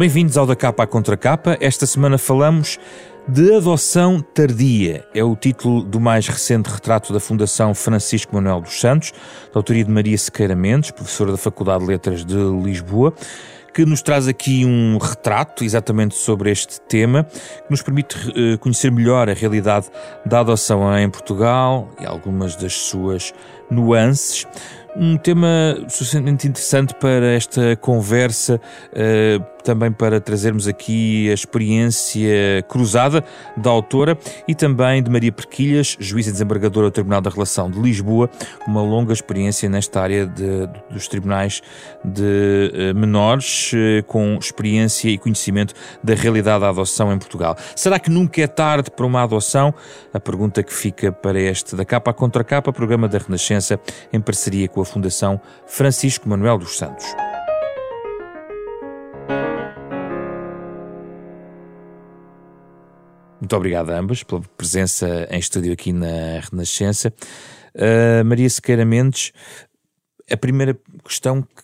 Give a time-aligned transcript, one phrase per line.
[0.00, 1.58] Bem-vindos ao Da Capa à Contra Capa.
[1.60, 2.78] Esta semana falamos
[3.28, 5.06] de adoção tardia.
[5.14, 9.12] É o título do mais recente retrato da Fundação Francisco Manuel dos Santos,
[9.52, 13.12] da autoria de Maria Sequeira Mendes, professora da Faculdade de Letras de Lisboa
[13.72, 18.90] que nos traz aqui um retrato exatamente sobre este tema, que nos permite uh, conhecer
[18.90, 19.86] melhor a realidade
[20.26, 23.32] da adoção em Portugal e algumas das suas
[23.70, 24.46] nuances
[24.96, 28.60] um tema suficientemente interessante para esta conversa,
[28.92, 33.22] uh, também para trazermos aqui a experiência cruzada
[33.56, 38.30] da autora e também de Maria Perquilhas, juíza desembargadora do Tribunal da Relação de Lisboa,
[38.66, 41.62] uma longa experiência nesta área de, dos tribunais
[42.04, 47.56] de uh, menores, uh, com experiência e conhecimento da realidade da adoção em Portugal.
[47.76, 49.74] Será que nunca é tarde para uma adoção?
[50.12, 53.78] A pergunta que fica para este da capa à contra capa, programa da Renascença,
[54.12, 57.06] em parceria com a Fundação Francisco Manuel dos Santos.
[63.40, 67.12] Muito obrigado a ambas pela presença em estúdio aqui na Renascença.
[67.74, 69.32] Uh, Maria Sequeira Mendes,
[70.30, 71.62] a primeira questão que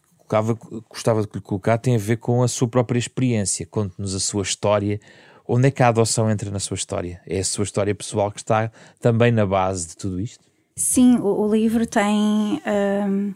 [0.89, 3.67] gostava de lhe colocar tem a ver com a sua própria experiência.
[3.67, 4.98] Conte-nos a sua história.
[5.47, 7.20] Onde é que a adoção entra na sua história?
[7.27, 10.44] É a sua história pessoal que está também na base de tudo isto?
[10.78, 13.32] Sim, o, o livro tem um,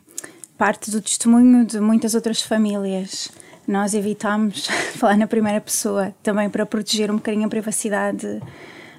[0.59, 3.31] parte do testemunho de muitas outras famílias.
[3.67, 8.43] Nós evitamos falar na primeira pessoa, também para proteger um bocadinho a privacidade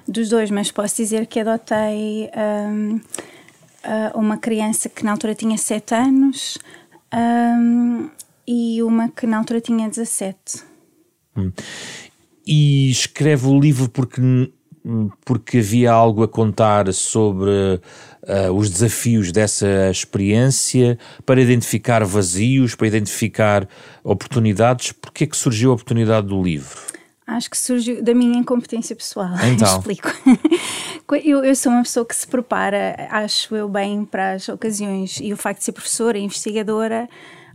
[0.08, 2.28] dos dois, mas posso dizer que adotei
[2.66, 3.00] um,
[4.14, 6.58] uma criança que na altura tinha 7 anos
[7.14, 8.10] um,
[8.44, 10.64] e uma que na altura tinha 17.
[11.36, 11.52] Hum.
[12.44, 14.20] E escreve o livro porque
[15.24, 22.86] porque havia algo a contar sobre uh, os desafios dessa experiência, para identificar vazios, para
[22.86, 23.68] identificar
[24.02, 24.92] oportunidades.
[24.92, 26.78] Porquê é que surgiu a oportunidade do livro?
[27.26, 29.30] Acho que surgiu da minha incompetência pessoal.
[29.46, 29.78] Então.
[29.78, 30.08] Explico.
[31.24, 35.18] eu, eu, sou uma pessoa que se prepara, acho eu, bem para as ocasiões.
[35.20, 37.08] E o facto de ser professora e investigadora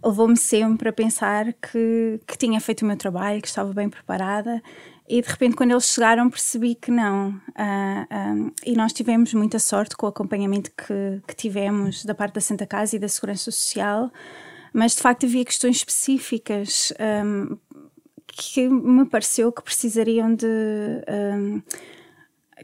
[0.04, 4.62] levou-me sempre a pensar que, que tinha feito o meu trabalho, que estava bem preparada
[5.08, 7.30] e de repente, quando eles chegaram, percebi que não.
[7.30, 12.14] Uh, ah, ah, e nós tivemos muita sorte com o acompanhamento que, que tivemos da
[12.14, 14.12] parte da Santa Casa e da Segurança Social,
[14.74, 16.92] mas de facto havia questões específicas
[17.26, 17.58] um,
[18.28, 20.46] que me pareceu que precisariam de.
[20.46, 21.62] Um,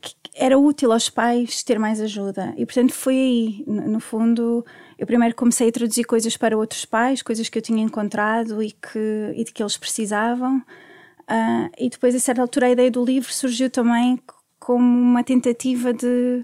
[0.02, 2.54] que era útil aos pais ter mais ajuda.
[2.58, 4.66] E portanto foi aí, no fundo,
[4.98, 8.72] eu primeiro comecei a traduzir coisas para outros pais, coisas que eu tinha encontrado e,
[8.72, 10.62] que, e de que eles precisavam.
[11.30, 14.20] Uh, e depois, a certa altura, a ideia do livro surgiu também
[14.60, 16.44] como uma tentativa de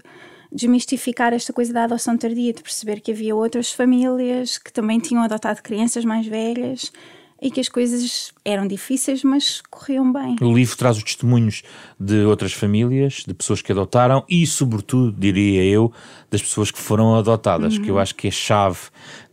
[0.52, 5.22] desmistificar esta coisa da adoção tardia, de perceber que havia outras famílias que também tinham
[5.22, 6.92] adotado crianças mais velhas
[7.40, 10.36] e que as coisas eram difíceis, mas corriam bem.
[10.40, 11.62] O livro traz os testemunhos
[11.98, 15.92] de outras famílias, de pessoas que adotaram e, sobretudo, diria eu,
[16.30, 17.82] das pessoas que foram adotadas, uhum.
[17.82, 18.78] que eu acho que é chave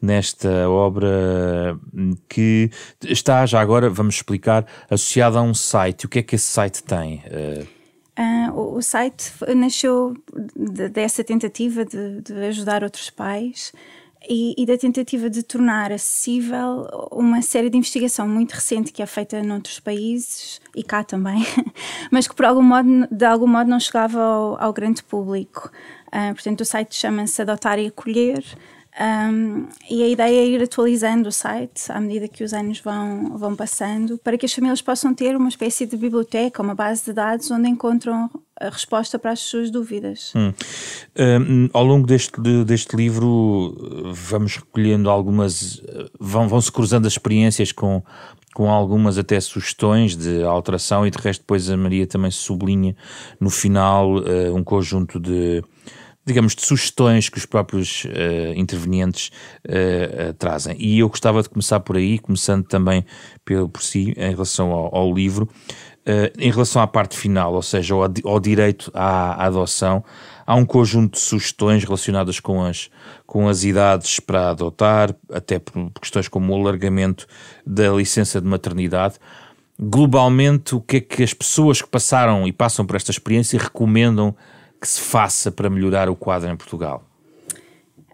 [0.02, 1.78] nesta obra
[2.30, 2.70] que
[3.04, 6.06] está já agora, vamos explicar, associada a um site.
[6.06, 7.24] O que é que esse site tem?
[7.28, 10.16] Uh, o, o, site nasceu
[10.92, 13.72] dessa tentativa de, de ajudar outros pais
[14.28, 19.06] e, e, da tentativa de tornar acessível uma série de investigação muito recente que é
[19.06, 21.46] feita noutros países e cá também,
[22.12, 25.72] mas que por algum modo, de algum modo não chegava ao, ao grande público.
[26.08, 28.44] Uh, portanto, o site chama-se Adotar e Acolher.
[29.00, 33.38] Um, e a ideia é ir atualizando o site à medida que os anos vão,
[33.38, 37.14] vão passando, para que as famílias possam ter uma espécie de biblioteca, uma base de
[37.14, 38.28] dados onde encontram
[38.60, 40.34] a resposta para as suas dúvidas.
[40.36, 40.54] Hum.
[41.18, 43.76] Um, ao longo deste, deste livro,
[44.14, 45.82] vamos recolhendo algumas,
[46.20, 48.04] vão, vão se cruzando as experiências com,
[48.54, 52.96] com algumas até sugestões de alteração, e de resto, depois a Maria também sublinha
[53.40, 55.64] no final uh, um conjunto de
[56.28, 59.32] digamos, de sugestões que os próprios uh, intervenientes
[59.66, 60.76] uh, uh, trazem.
[60.78, 63.06] E eu gostava de começar por aí, começando também
[63.46, 65.48] pelo, por si, em relação ao, ao livro,
[66.38, 70.04] em relação à parte final, ou seja, ao, ao direito à, à, adoção,
[70.46, 72.90] há um conjunto de sugestões relacionadas com as,
[73.26, 77.28] com as idades para adotar, até por questões como o alargamento
[77.66, 79.16] da licença de maternidade.
[79.80, 84.36] Globalmente, o que é que as pessoas que passaram e passam por esta experiência recomendam
[84.80, 87.04] que se faça para melhorar o quadro em Portugal?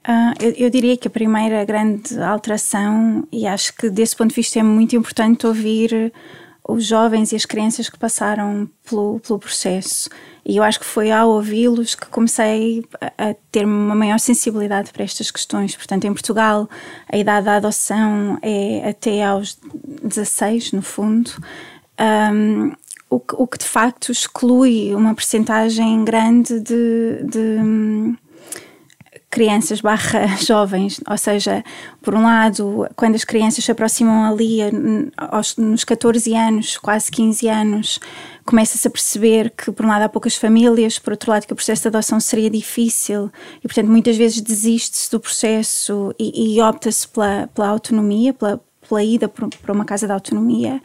[0.06, 4.36] Uh, eu, eu, diria que a primeira grande alteração, e acho que desse ponto de
[4.36, 6.12] vista é muito importante ouvir
[6.68, 10.10] os jovens e as crianças que passaram pelo, pelo processo.
[10.46, 14.92] E eu acho que foi ao ouvi-los que comecei a, a ter uma maior sensibilidade
[14.92, 15.76] para estas questões.
[15.76, 16.70] Portanto, em Portugal,
[17.12, 19.58] a idade da adoção é até aos
[20.04, 21.32] 16, no fundo.
[22.00, 22.72] Um,
[23.10, 28.18] o, que, o que de facto exclui uma percentagem grande de, de
[29.34, 31.64] crianças barra jovens, ou seja,
[32.04, 34.60] por um lado, quando as crianças se aproximam ali
[35.18, 38.00] aos, nos 14 anos, quase 15 anos,
[38.46, 41.56] começa-se a perceber que por um lado há poucas famílias, por outro lado que o
[41.56, 47.08] processo de adoção seria difícil e portanto muitas vezes desiste-se do processo e, e opta-se
[47.08, 50.80] pela, pela autonomia, pela, pela ida para uma casa de autonomia.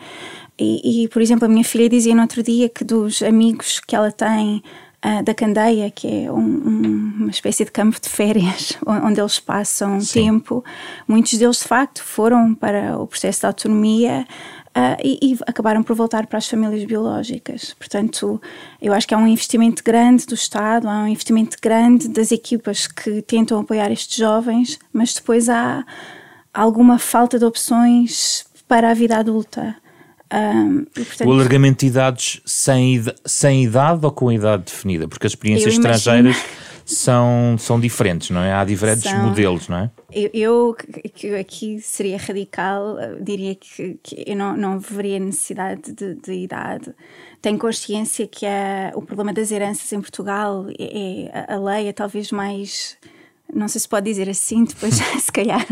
[0.59, 3.95] E, e, por exemplo, a minha filha dizia no outro dia que dos amigos que
[3.95, 4.63] ela tem
[5.05, 9.39] uh, da Candeia, que é um, um, uma espécie de campo de férias onde eles
[9.39, 10.25] passam Sim.
[10.25, 10.65] tempo,
[11.07, 14.27] muitos deles de facto foram para o processo de autonomia.
[14.69, 17.75] Uh, e, e, acabaram por voltar para as famílias biológicas.
[17.75, 18.41] Portanto,
[18.81, 22.87] eu acho que há um investimento grande do Estado, há um investimento grande das equipas
[22.87, 25.85] que tentam apoiar estes jovens, mas depois há
[26.55, 29.75] alguma falta de opções para a vida adulta.
[30.33, 35.09] Um, e, portanto, o alargamento de idades sem, sem idade ou com idade definida?
[35.09, 36.37] Porque as experiências estrangeiras
[36.85, 38.53] são, são diferentes, não é?
[38.53, 39.91] Há diferentes são, modelos, não é?
[40.13, 40.77] Eu, eu,
[41.15, 46.95] que aqui seria radical, diria que, que eu não, não veria necessidade de, de idade.
[47.41, 51.93] Tenho consciência que a, o problema das heranças em Portugal é, é a lei é
[51.93, 52.97] talvez mais
[53.53, 55.65] não sei se pode dizer assim, depois se calhar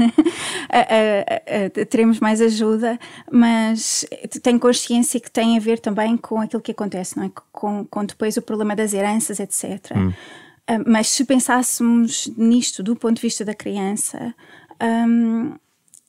[1.91, 2.99] teremos mais ajuda,
[3.31, 4.07] mas
[4.43, 7.31] tenho consciência que tem a ver também com aquilo que acontece, não é?
[7.53, 9.93] Com, com depois o problema das heranças, etc.
[9.95, 10.09] Hum.
[10.69, 14.35] Uh, mas se pensássemos nisto do ponto de vista da criança,
[14.83, 15.55] um,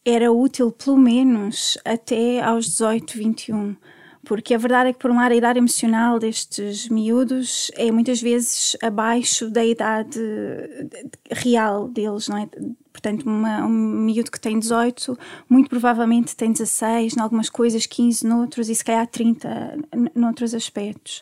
[0.03, 3.75] era útil pelo menos até aos 18, 21
[4.27, 8.21] porque a verdade é que, por um lado, a idade emocional destes miúdos é muitas
[8.21, 10.19] vezes abaixo da idade
[11.31, 12.49] real deles, não é?
[12.91, 15.17] Portanto, uma, um miúdo que tem 18,
[15.49, 19.77] muito provavelmente tem 16, em algumas coisas, 15 noutros e se calhar 30
[20.13, 21.21] noutros aspectos.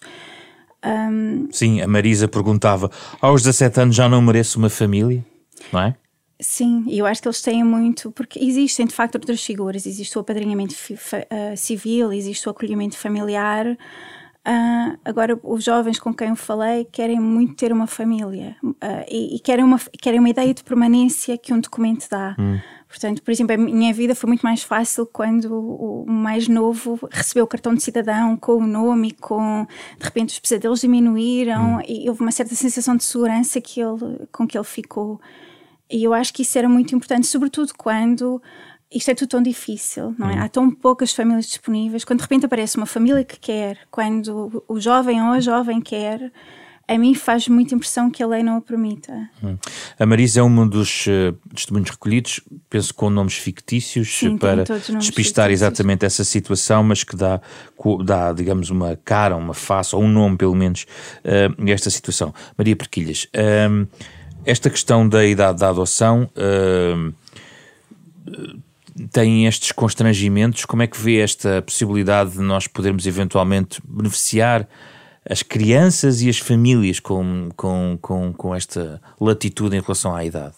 [0.84, 1.48] Um...
[1.51, 2.90] Sim, a Marisa perguntava:
[3.22, 5.24] aos 17 anos já não mereço uma família?
[5.72, 5.96] Não é?
[6.40, 10.18] Sim, e eu acho que eles têm muito, porque existem de facto outras figuras, existe
[10.18, 13.66] o apadrinhamento uh, civil, existe o acolhimento familiar.
[13.68, 18.76] Uh, agora, os jovens com quem eu falei querem muito ter uma família uh,
[19.10, 22.36] e, e, querem, uma, querem uma ideia de permanência que um documento dá.
[22.38, 22.60] Hum.
[22.88, 27.46] Portanto, por exemplo, a minha vida foi muito mais fácil quando o mais novo recebeu
[27.46, 29.66] o cartão de cidadão com o nome e com,
[29.98, 31.82] de repente, os pesadelos diminuíram hum.
[31.88, 35.20] e houve uma certa sensação de segurança que ele, com que ele ficou.
[35.90, 38.42] E eu acho que isso era muito importante, sobretudo quando
[38.92, 40.36] isto é tudo tão difícil, não é?
[40.36, 40.44] Hum.
[40.44, 42.04] Há tão poucas famílias disponíveis.
[42.04, 46.32] Quando de repente aparece uma família que quer, quando o jovem ou a jovem quer,
[46.88, 49.30] a mim faz muita impressão que a lei não o permita.
[49.44, 49.58] Hum.
[49.98, 55.02] A Marisa é um dos uh, testemunhos recolhidos, penso com nomes fictícios, Sim, para despistar
[55.02, 55.50] fictícios.
[55.50, 57.42] exatamente essa situação, mas que dá,
[58.04, 60.86] dá, digamos, uma cara, uma face, ou um nome pelo menos,
[61.24, 62.34] uh, a esta situação.
[62.56, 63.28] Maria Perquilhas.
[63.34, 63.88] Uh,
[64.46, 67.14] esta questão da idade da adoção uh,
[69.12, 70.66] tem estes constrangimentos.
[70.66, 74.68] Como é que vê esta possibilidade de nós podermos eventualmente beneficiar
[75.28, 80.56] as crianças e as famílias com, com, com, com esta latitude em relação à idade?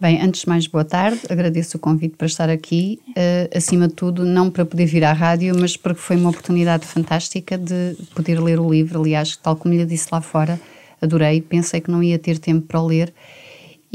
[0.00, 1.20] Bem, antes de mais, boa tarde.
[1.30, 3.00] Agradeço o convite para estar aqui.
[3.10, 6.84] Uh, acima de tudo, não para poder vir à rádio, mas porque foi uma oportunidade
[6.84, 9.00] fantástica de poder ler o livro.
[9.00, 10.60] Aliás, tal como lhe disse lá fora,
[11.04, 13.14] adorei, pensei que não ia ter tempo para ler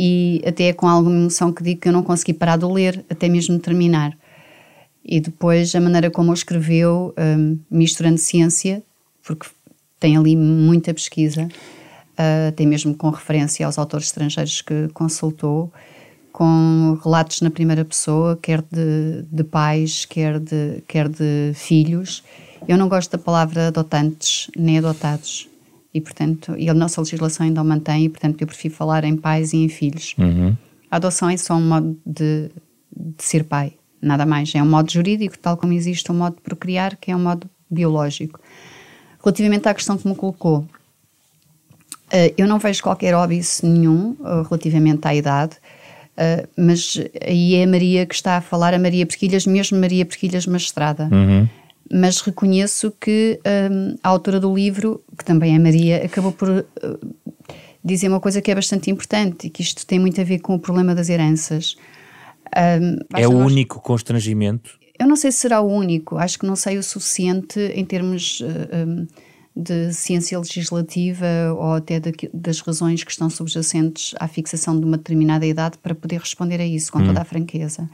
[0.02, 3.04] e até é com alguma emoção que digo que eu não consegui parar de ler,
[3.10, 4.18] até mesmo terminar.
[5.04, 8.82] E depois a maneira como o escreveu, um, misturando ciência,
[9.22, 9.48] porque
[10.00, 11.50] tem ali muita pesquisa,
[12.18, 15.70] uh, até mesmo com referência aos autores estrangeiros que consultou,
[16.32, 22.24] com relatos na primeira pessoa, quer de, de pais, quer de, quer de filhos.
[22.66, 25.49] Eu não gosto da palavra adotantes nem adotados
[25.94, 29.16] e, portanto, e a nossa legislação ainda o mantém, e, portanto, eu prefiro falar em
[29.16, 30.16] pais e em filhos.
[30.18, 30.56] Uhum.
[30.90, 32.50] A adoção é só um modo de,
[32.96, 34.54] de ser pai, nada mais.
[34.54, 37.50] É um modo jurídico, tal como existe um modo de procriar, que é um modo
[37.70, 38.40] biológico.
[39.24, 40.68] Relativamente à questão que me colocou, uh,
[42.38, 47.68] eu não vejo qualquer óbice nenhum uh, relativamente à idade, uh, mas aí é a
[47.68, 51.10] Maria que está a falar, a Maria Perquilhas, mesmo Maria Perquilhas Magistrada.
[51.12, 51.48] Uhum
[51.92, 53.40] mas reconheço que
[53.72, 56.66] um, a autora do livro, que também é Maria, acabou por uh,
[57.84, 60.54] dizer uma coisa que é bastante importante e que isto tem muito a ver com
[60.54, 61.76] o problema das heranças.
[62.56, 63.52] Um, é o nós...
[63.52, 64.78] único constrangimento?
[65.00, 68.42] Eu não sei se será o único, acho que não sei o suficiente em termos
[68.42, 68.46] uh,
[68.88, 69.08] um,
[69.56, 71.26] de ciência legislativa
[71.58, 75.96] ou até de, das razões que estão subjacentes à fixação de uma determinada idade para
[75.96, 77.08] poder responder a isso com hum.
[77.08, 77.90] toda a franqueza.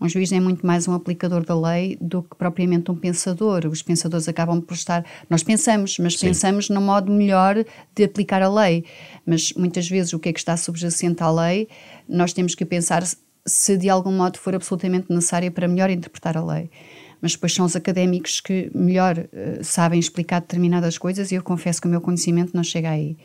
[0.00, 3.66] Um juiz é muito mais um aplicador da lei do que propriamente um pensador.
[3.66, 5.04] Os pensadores acabam por estar.
[5.28, 6.28] Nós pensamos, mas Sim.
[6.28, 7.62] pensamos no modo melhor
[7.94, 8.84] de aplicar a lei.
[9.26, 11.68] Mas muitas vezes o que é que está subjacente à lei,
[12.08, 13.02] nós temos que pensar
[13.46, 16.70] se de algum modo for absolutamente necessária para melhor interpretar a lei
[17.20, 21.80] mas depois são os académicos que melhor uh, sabem explicar determinadas coisas e eu confesso
[21.80, 23.16] que o meu conhecimento não chega aí.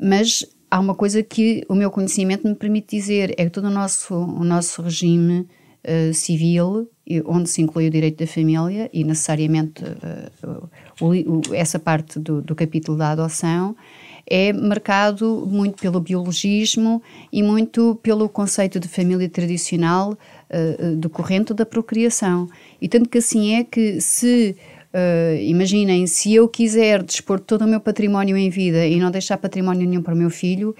[0.00, 3.70] Mas há uma coisa que o meu conhecimento me permite dizer, é que todo o
[3.70, 5.46] nosso, o nosso regime
[5.86, 6.88] uh, civil,
[7.24, 10.68] onde se inclui o direito da família e necessariamente uh,
[11.00, 13.76] o, o, essa parte do, do capítulo da adoção,
[14.28, 17.00] é marcado muito pelo biologismo
[17.32, 22.48] e muito pelo conceito de família tradicional uh, decorrente da procriação.
[22.82, 24.56] E tanto que assim é que se
[24.96, 29.36] Uh, imaginem, se eu quiser dispor todo o meu património em vida e não deixar
[29.36, 30.74] património nenhum para o meu filho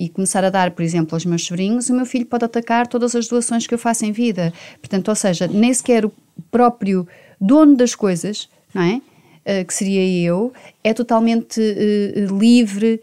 [0.00, 3.14] e começar a dar, por exemplo, aos meus sobrinhos, o meu filho pode atacar todas
[3.14, 4.50] as doações que eu faço em vida.
[4.80, 6.12] Portanto, ou seja, nem sequer o
[6.50, 7.06] próprio
[7.38, 9.02] dono das coisas, não é?
[9.40, 10.52] Uh, que seria eu,
[10.84, 13.00] é totalmente uh, livre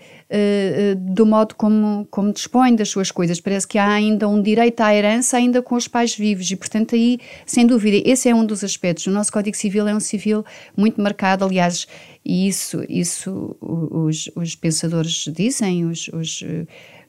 [0.98, 3.40] do modo como, como dispõe das suas coisas.
[3.40, 6.96] Parece que há ainda um direito à herança ainda com os pais vivos e, portanto,
[6.96, 9.08] aí, sem dúvida, esse é um dos aspectos.
[9.08, 10.44] O nosso Código Civil é um civil
[10.76, 11.88] muito marcado, aliás,
[12.26, 16.44] e isso, isso os, os pensadores dizem, os, os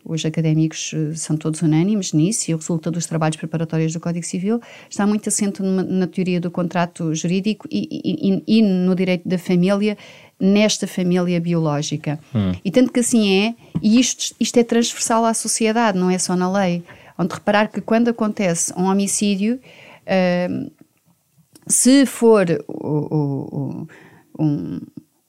[0.05, 4.61] os académicos são todos unânimes nisso e o resultado dos trabalhos preparatórios do Código Civil
[4.89, 9.39] está muito assente numa, na teoria do contrato jurídico e, e, e, no direito da
[9.39, 9.97] família
[10.41, 12.19] nesta família biológica.
[12.35, 12.53] Hum.
[12.65, 16.37] E tanto que assim é, e isto, isto é transversal à sociedade, não é só
[16.37, 16.83] na lei.
[17.19, 19.59] Onde reparar que quando acontece um homicídio,
[20.07, 20.71] uh,
[21.67, 23.87] se for o,
[24.39, 24.81] o, um,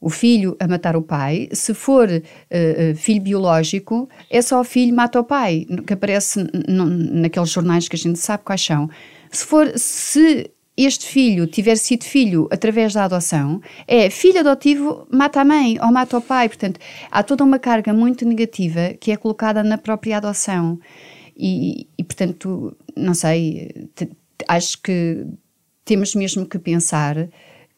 [0.02, 4.96] o filho a matar o pai, se for uh, filho biológico, é só o filho
[4.96, 8.90] mata o pai, que aparece naqueles jornais que a gente sabe quais são.
[9.30, 15.42] Se for, se este filho tiver sido filho através da adoção, é filho adotivo mata
[15.42, 16.48] a mãe ou mata o pai.
[16.48, 16.80] Portanto,
[17.12, 20.80] há toda uma carga muito negativa que é colocada na própria adoção.
[21.36, 23.90] E, e portanto, não sei,
[24.48, 25.26] acho que
[25.84, 27.28] temos mesmo que pensar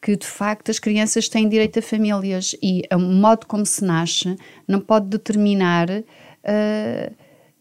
[0.02, 4.36] que de facto as crianças têm direito a famílias e o modo como se nasce
[4.66, 7.14] não pode determinar uh,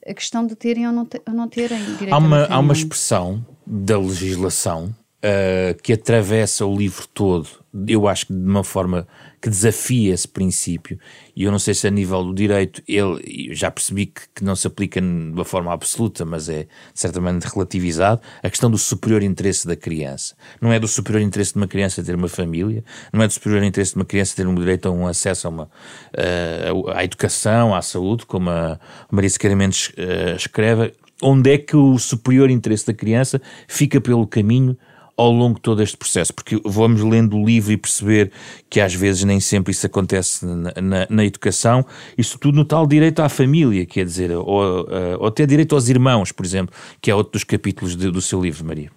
[0.05, 2.55] a questão de terem ou não, te, ou não terem direito há uma, a.
[2.55, 7.48] Há uma expressão da legislação uh, que atravessa o livro todo,
[7.88, 9.07] eu acho que de uma forma
[9.41, 11.00] que desafia esse princípio,
[11.36, 14.55] e eu não sei se a nível do direito, ele já percebi que, que não
[14.55, 19.65] se aplica de uma forma absoluta, mas é certamente relativizado, a questão do superior interesse
[19.65, 20.36] da criança.
[20.62, 23.63] Não é do superior interesse de uma criança ter uma família, não é do superior
[23.63, 27.74] interesse de uma criança ter um direito a um acesso a uma, uh, à educação,
[27.74, 28.79] à saúde, como a
[29.10, 34.27] Maria Sequeira Mendes uh, escreve, onde é que o superior interesse da criança fica pelo
[34.27, 34.77] caminho
[35.18, 38.32] ao longo de todo este processo, porque vamos lendo o livro e perceber
[38.70, 41.86] que às vezes nem sempre isso acontece na, na, na educação,
[42.18, 44.88] isso tudo no tal direito à família, quer dizer, ou,
[45.20, 48.41] ou até direito aos irmãos, por exemplo, que é outro dos capítulos de, do seu
[48.41, 48.91] livro, Maria.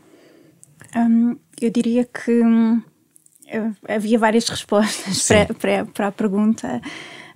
[0.97, 2.81] Hum, eu diria que hum,
[3.89, 6.81] havia várias respostas para, para, para, a pergunta.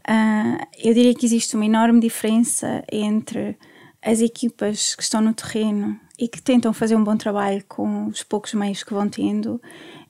[0.09, 3.57] Uh, eu diria que existe uma enorme diferença entre
[4.03, 8.23] as equipas que estão no terreno e que tentam fazer um bom trabalho com os
[8.23, 9.61] poucos meios que vão tendo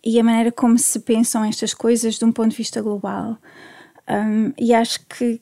[0.02, 3.36] e a maneira como se pensam estas coisas de um ponto de vista global.
[4.08, 5.40] Um, e acho que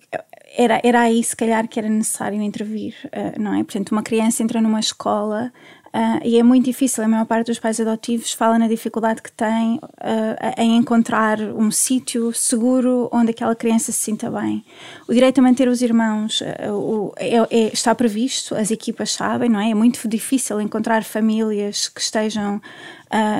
[0.56, 3.62] era, era aí, se calhar, que era necessário intervir, uh, não é?
[3.62, 5.52] Portanto, uma criança entra numa escola
[5.96, 9.32] Uh, e é muito difícil, a maior parte dos pais adotivos fala na dificuldade que
[9.32, 14.62] tem uh, em encontrar um sítio seguro onde aquela criança se sinta bem.
[15.08, 19.48] O direito a manter os irmãos uh, o, é, é, está previsto, as equipas sabem,
[19.48, 19.70] não é?
[19.70, 22.60] É muito difícil encontrar famílias que estejam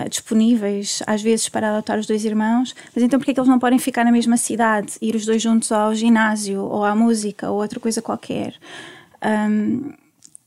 [0.09, 3.51] disponíveis, às vezes, para adotar os dois irmãos, mas então por que é que eles
[3.51, 7.51] não podem ficar na mesma cidade, ir os dois juntos ao ginásio, ou à música,
[7.51, 8.55] ou outra coisa qualquer?
[9.21, 9.91] Um,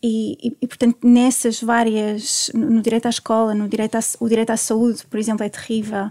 [0.02, 4.30] e, e, e, portanto, nessas várias, no, no, direito à escola, no direito à, o
[4.30, 6.10] direito à saúde, por exemplo, é terrível.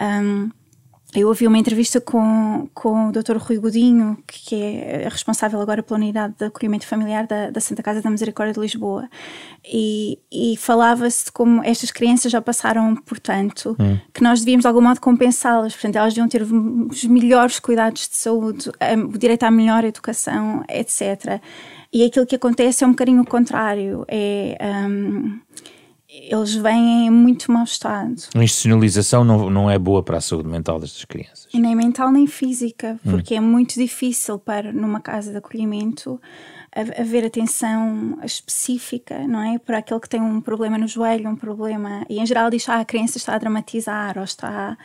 [0.00, 0.50] Um,
[1.14, 3.36] eu ouvi uma entrevista com, com o Dr.
[3.36, 8.00] Rui Godinho, que é responsável agora pela unidade de acolhimento familiar da, da Santa Casa
[8.00, 9.10] da Misericórdia de Lisboa,
[9.62, 13.98] e, e falava-se de como estas crianças já passaram por tanto hum.
[14.12, 18.16] que nós devíamos de algum modo compensá-las, portanto, elas deviam ter os melhores cuidados de
[18.16, 18.70] saúde,
[19.12, 21.42] o direito à melhor educação, etc.
[21.92, 24.04] E aquilo que acontece é um bocadinho o contrário.
[24.08, 24.56] É,
[24.88, 25.38] um,
[26.08, 28.14] eles vêm em muito mau estado.
[28.34, 31.48] A institucionalização não, não é boa para a saúde mental destas crianças.
[31.52, 33.10] Nem mental nem física, hum.
[33.10, 33.38] porque hum.
[33.38, 36.20] é muito difícil para, numa casa de acolhimento,
[36.74, 39.58] haver atenção específica, não é?
[39.58, 42.06] Para aquele que tem um problema no joelho, um problema.
[42.08, 44.78] E em geral diz, ah, a criança está a dramatizar ou está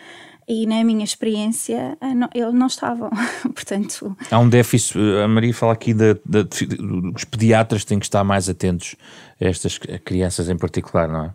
[0.47, 3.09] e na minha experiência eh, não, eles não estavam,
[3.53, 4.15] portanto...
[4.31, 6.77] Há um déficit, eh, a Maria fala aqui de, de, de,
[7.13, 8.95] os pediatras têm que estar mais atentos
[9.41, 11.33] a estas crianças em particular, não é?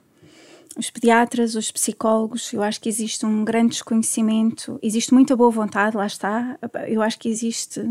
[0.74, 5.94] Os pediatras, os psicólogos, eu acho que existe um grande desconhecimento, existe muita boa vontade,
[5.94, 7.86] lá está, eu acho que existe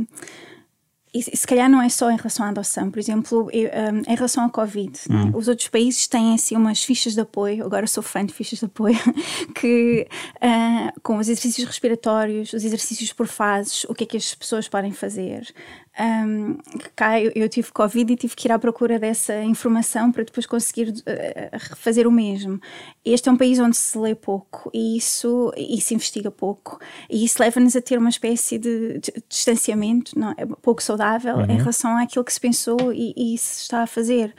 [1.13, 4.15] e se calhar não é só em relação à adoção, por exemplo, eu, um, em
[4.15, 5.23] relação à Covid, né?
[5.25, 5.31] hum.
[5.35, 8.65] os outros países têm assim umas fichas de apoio, agora sou fã de fichas de
[8.65, 8.97] apoio,
[9.53, 14.33] que uh, com os exercícios respiratórios, os exercícios por fases, o que é que as
[14.33, 15.53] pessoas podem fazer,
[15.99, 16.57] um,
[16.95, 20.45] cá eu, eu, tive Covid e tive que ir à procura dessa informação para depois
[20.45, 22.61] conseguir uh, fazer o mesmo.
[23.03, 26.79] Este é um país onde se lê pouco e isso, e se investiga pouco,
[27.09, 31.35] e isso leva-nos a ter uma espécie de, de, de distanciamento não, é pouco saudável
[31.35, 31.51] uhum.
[31.51, 34.33] em relação àquilo que se pensou e, e se está a fazer.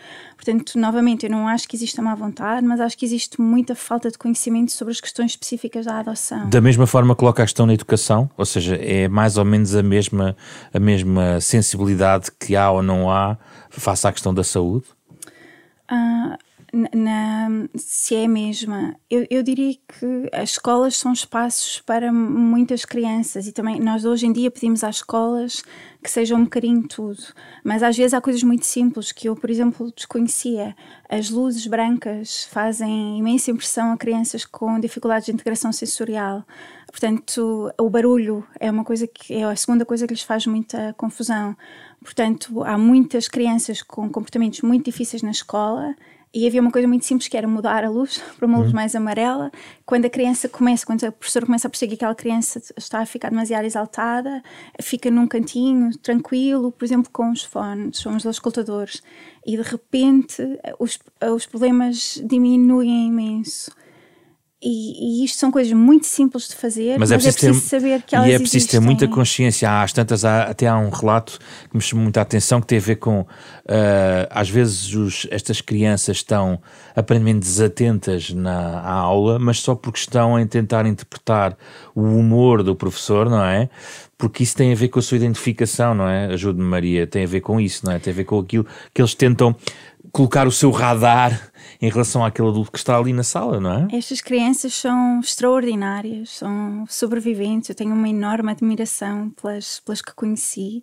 [0.45, 4.11] Portanto, novamente, eu não acho que exista má vontade, mas acho que existe muita falta
[4.11, 6.51] de conhecimento sobre as questões específicas da adoção.
[6.51, 9.85] Da mesma forma coloca a questão na educação, ou seja, é mais ou menos a
[9.85, 10.37] mesma,
[10.75, 13.39] a mesma sensibilidade que há ou não há
[13.71, 14.87] face à questão da saúde?
[15.89, 16.37] Uh,
[16.73, 22.85] na, se é a mesma, eu, eu, diria que as escolas são espaços para muitas
[22.85, 25.63] crianças e também nós hoje em dia pedimos às escolas
[26.03, 27.23] que sejam um bocadinho tudo,
[27.63, 30.75] mas às vezes há coisas muito simples que eu, por exemplo, desconhecia.
[31.09, 36.45] As luzes brancas fazem imensa impressão a crianças com dificuldades de integração sensorial.
[36.91, 40.93] Portanto, o barulho é uma coisa que é a segunda coisa que lhes faz muita
[40.95, 41.57] confusão.
[42.03, 45.95] Portanto, há muitas crianças com comportamentos muito difíceis na escola
[46.35, 48.75] e havia uma coisa muito simples que era mudar a luz para uma luz uhum.
[48.75, 49.51] mais amarela.
[49.85, 53.07] Quando a criança começa, quando a professora começa a perceber que aquela criança está a
[53.07, 54.43] ficar demasiado exaltada,
[54.81, 59.03] fica num cantinho, tranquilo, por exemplo, com os fones, com os escutadores.
[59.45, 60.43] E de repente
[60.79, 60.99] os,
[61.35, 63.71] os problemas diminuem imenso.
[64.65, 67.51] E, e, isto são coisas muito simples de fazer, mas, é mas é, preciso, é
[67.51, 68.81] preciso ter, saber que elas E é preciso existem.
[68.81, 69.83] ter muita consciência.
[69.83, 72.81] Às tantas, há, até há um relato que me chamou muita atenção que tem a
[72.81, 73.27] ver com, uh,
[74.31, 76.61] às vezes, os, estas crianças estão
[76.95, 81.57] aparentemente desatentas na aula, mas só porque estão a tentar interpretar
[81.93, 83.69] o humor do professor, não é?
[84.17, 86.27] Porque isso tem a ver com a sua identificação, não é?
[86.27, 87.99] Ajude-me, Maria, tem a ver com isso, não é?
[87.99, 89.57] Tem a ver com aquilo que eles tentam
[90.13, 91.52] colocar o seu radar
[91.83, 93.89] em relação àquele adulto que está ali na sala, não é?
[93.97, 97.69] Estas crianças são extraordinárias, são sobreviventes.
[97.69, 100.81] Eu tenho uma enorme admiração pelas, pelas que conheci,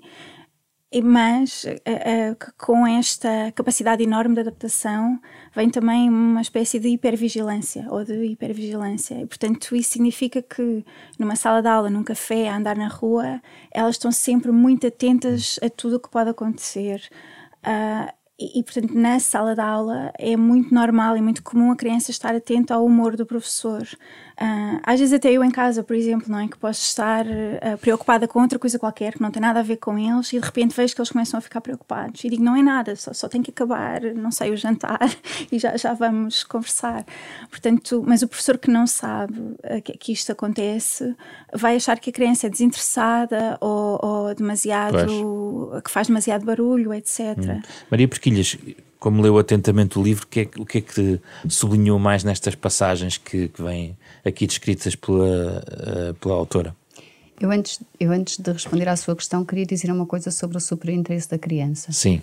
[1.01, 5.17] mas uh, uh, com esta capacidade enorme de adaptação
[5.55, 9.21] vem também uma espécie de hipervigilância ou de hipervigilância.
[9.21, 10.83] E, portanto, isso significa que
[11.17, 15.57] numa sala de aula, num café, a andar na rua, elas estão sempre muito atentas
[15.63, 17.01] a tudo o que pode acontecer.
[17.65, 22.09] Uh, e, portanto, na sala de aula é muito normal e muito comum a criança
[22.09, 23.85] estar atenta ao humor do professor.
[24.39, 26.47] Uh, às vezes até eu em casa, por exemplo, não é?
[26.47, 29.75] Que posso estar uh, preocupada com outra coisa qualquer que não tem nada a ver
[29.75, 32.55] com eles e de repente vejo que eles começam a ficar preocupados e digo, não
[32.55, 34.97] é nada, só, só tem que acabar, não sei, o jantar
[35.51, 37.05] e já, já vamos conversar.
[37.49, 41.13] Portanto, mas o professor que não sabe uh, que, que, isto acontece
[41.53, 45.05] vai achar que a criança é desinteressada ou, ou demasiado,
[45.73, 45.83] pois.
[45.83, 47.37] que faz demasiado barulho, etc.
[47.37, 47.61] Hum.
[47.91, 48.57] Maria Perquilhas,
[48.99, 52.55] como leu atentamente o livro, o que é, o que, é que sublinhou mais nestas
[52.55, 55.63] passagens que, que vêm aqui descritas pela,
[56.09, 56.75] uh, pela autora?
[57.39, 60.59] Eu antes, eu antes de responder à sua questão, queria dizer uma coisa sobre o
[60.59, 61.91] superior interesse da criança.
[61.91, 62.21] Sim.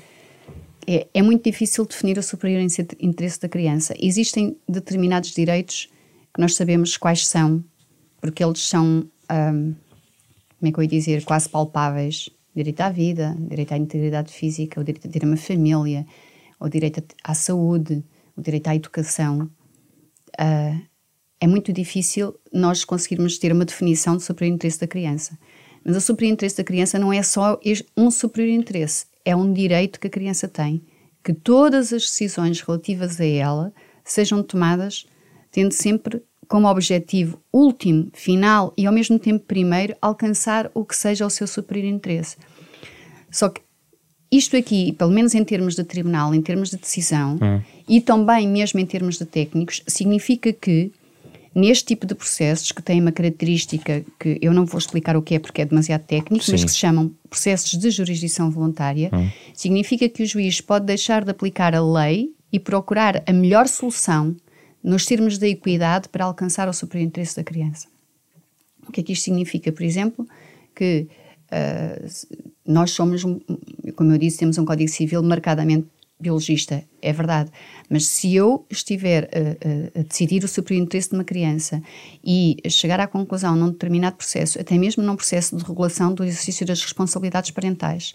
[0.86, 2.60] É, é muito difícil definir o superior
[3.00, 3.94] interesse da criança.
[3.98, 5.88] Existem determinados direitos
[6.32, 7.64] que nós sabemos quais são,
[8.20, 9.74] porque eles são, um,
[10.58, 12.28] como é que eu ia dizer, quase palpáveis.
[12.54, 16.06] Direito à vida, direito à integridade física, o direito a ter uma família,
[16.60, 18.04] o direito à saúde,
[18.36, 19.50] o direito à educação,
[20.40, 20.80] uh,
[21.40, 25.38] é muito difícil nós conseguirmos ter uma definição de superior interesse da criança.
[25.84, 27.60] Mas o superior interesse da criança não é só
[27.96, 30.82] um superior interesse, é um direito que a criança tem,
[31.22, 33.72] que todas as decisões relativas a ela
[34.04, 35.06] sejam tomadas
[35.50, 41.26] tendo sempre como objetivo último, final e ao mesmo tempo primeiro alcançar o que seja
[41.26, 42.36] o seu superior interesse.
[43.30, 43.60] Só que
[44.30, 47.62] isto aqui, pelo menos em termos de tribunal, em termos de decisão, hum.
[47.88, 50.92] e também mesmo em termos de técnicos, significa que
[51.56, 55.36] neste tipo de processos que têm uma característica que eu não vou explicar o que
[55.36, 56.52] é porque é demasiado técnico, Sim.
[56.52, 59.30] mas que se chamam processos de jurisdição voluntária, hum.
[59.54, 64.36] significa que o juiz pode deixar de aplicar a lei e procurar a melhor solução
[64.84, 67.88] nos termos da equidade para alcançar o superior interesse da criança.
[68.86, 69.72] O que é que isto significa?
[69.72, 70.28] Por exemplo,
[70.74, 71.08] que
[71.46, 73.22] Uh, nós somos,
[73.94, 75.86] como eu disse, temos um Código Civil marcadamente
[76.18, 77.50] biologista, é verdade.
[77.90, 81.82] Mas se eu estiver a, a, a, decidir o superior interesse de uma criança
[82.24, 86.66] e chegar à conclusão num determinado processo, até mesmo num processo de regulação do exercício
[86.66, 88.14] das responsabilidades parentais,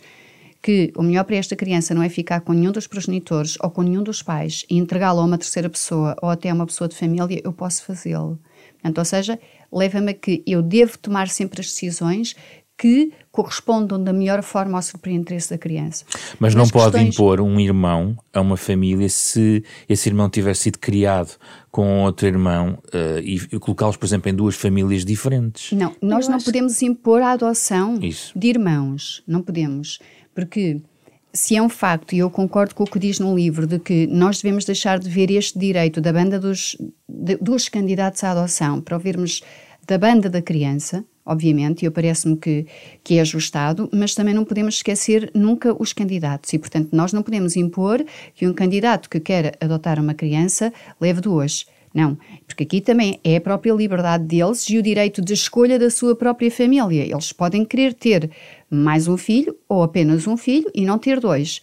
[0.62, 3.82] que o melhor para esta criança não é ficar com nenhum dos progenitores ou com
[3.82, 6.96] nenhum dos pais e entregá-lo a uma terceira pessoa ou até a uma pessoa de
[6.96, 8.40] família, eu posso fazê-lo.
[8.98, 9.40] Ou seja,
[9.72, 12.36] leva-me a que eu devo tomar sempre as decisões
[12.82, 16.04] que correspondam da melhor forma ao interesse da criança.
[16.40, 17.14] Mas não pode questões...
[17.14, 21.38] impor um irmão a uma família se esse irmão tiver sido criado
[21.70, 25.72] com outro irmão uh, e, e colocá-los, por exemplo, em duas famílias diferentes.
[25.74, 26.46] Não, nós Eu não acho...
[26.46, 28.34] podemos impor a adoção Isso.
[28.36, 29.22] de irmãos.
[29.28, 30.00] Não podemos.
[30.34, 30.82] Porque
[31.32, 34.08] se é um facto, e eu concordo com o que diz no livro, de que
[34.08, 36.76] nós devemos deixar de ver este direito da banda dos,
[37.08, 39.44] de, dos candidatos à adoção para ouvirmos
[39.88, 42.66] da banda da criança, obviamente, e parece-me que,
[43.04, 46.52] que é ajustado, mas também não podemos esquecer nunca os candidatos.
[46.54, 48.04] E, portanto, nós não podemos impor
[48.36, 51.66] que um candidato que quer adotar uma criança leve duas.
[51.94, 55.90] Não, porque aqui também é a própria liberdade deles e o direito de escolha da
[55.90, 57.04] sua própria família.
[57.04, 58.32] Eles podem querer ter
[58.70, 61.62] mais um filho ou apenas um filho e não ter dois.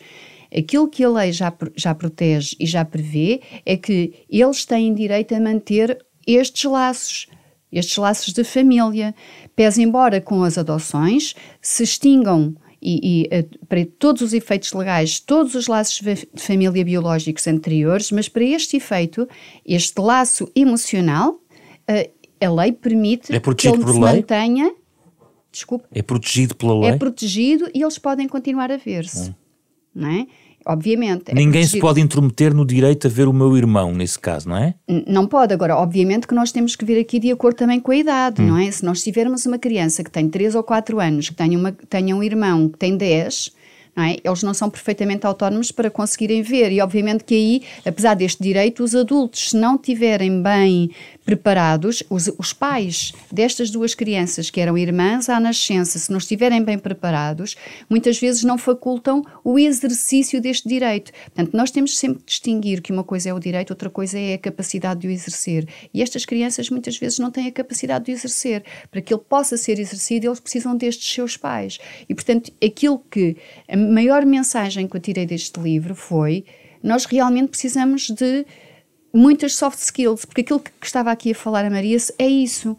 [0.55, 5.35] Aquilo que a lei já, já protege e já prevê é que eles têm direito
[5.35, 7.27] a manter estes laços
[7.73, 9.15] estes laços de família,
[9.55, 15.19] pese embora com as adoções se extingam e, e, eh, para todos os efeitos legais,
[15.19, 19.29] todos os laços de família biológicos anteriores, mas para este efeito,
[19.67, 21.41] este laço emocional,
[21.89, 24.01] eh, a lei permite é que ele se lei?
[24.01, 24.73] mantenha.
[25.51, 25.87] Desculpe.
[25.93, 26.91] É protegido pela lei?
[26.91, 29.31] É protegido e eles podem continuar a ver-se.
[29.31, 29.35] Hum.
[29.95, 30.27] Não é?
[30.69, 31.31] Obviamente.
[31.31, 34.57] É Ninguém se pode intrometer no direito a ver o meu irmão, nesse caso, não
[34.57, 34.75] é?
[35.07, 35.55] Não pode.
[35.55, 38.49] Agora, obviamente que nós temos que vir aqui de acordo também com a idade, hum.
[38.49, 38.71] não é?
[38.71, 42.15] Se nós tivermos uma criança que tem 3 ou 4 anos, que tenha, uma, tenha
[42.15, 43.53] um irmão que tem 10,
[43.99, 44.17] não é?
[44.23, 46.71] Eles não são perfeitamente autónomos para conseguirem ver.
[46.71, 50.93] E, obviamente, que aí, apesar deste direito, os adultos, se não tiverem bem
[51.25, 56.63] preparados, os, os pais destas duas crianças, que eram irmãs à nascença, se não estiverem
[56.63, 57.57] bem preparados,
[57.91, 61.13] muitas vezes não facultam o exercício deste direito.
[61.35, 64.35] Portanto, nós temos sempre que distinguir que uma coisa é o direito, outra coisa é
[64.35, 65.67] a capacidade de o exercer.
[65.93, 68.65] E estas crianças muitas vezes não têm a capacidade de o exercer.
[68.91, 71.79] Para que ele possa ser exercido, eles precisam destes seus pais.
[72.09, 73.37] E, portanto, aquilo que
[73.69, 76.45] a maior mensagem que eu tirei deste livro foi:
[76.83, 78.47] nós realmente precisamos de
[79.13, 82.77] muitas soft skills, porque aquilo que estava aqui a falar a Maria é isso.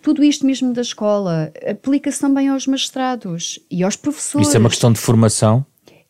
[0.00, 4.48] Tudo isto mesmo da escola aplica-se também aos magistrados e aos professores.
[4.48, 5.64] Isso é uma questão de formação?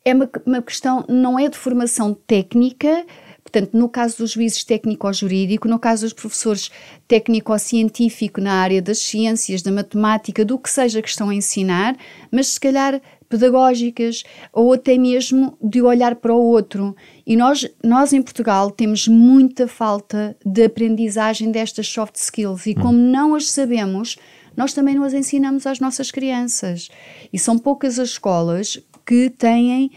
[0.05, 3.05] É uma, uma questão, não é de formação técnica,
[3.43, 6.71] Portanto, no caso dos juízes técnico-jurídico, no caso dos professores
[7.07, 11.95] técnico-científico na área das ciências, da matemática, do que seja que estão a ensinar,
[12.31, 12.99] mas se calhar
[13.33, 16.95] pedagógicas ou até mesmo de olhar para o outro.
[17.27, 22.99] E nós, nós em Portugal temos muita falta de aprendizagem destas soft skills e como
[22.99, 24.19] não as sabemos,
[24.55, 26.91] nós também não as ensinamos às nossas crianças.
[27.33, 29.91] E são poucas as escolas que têm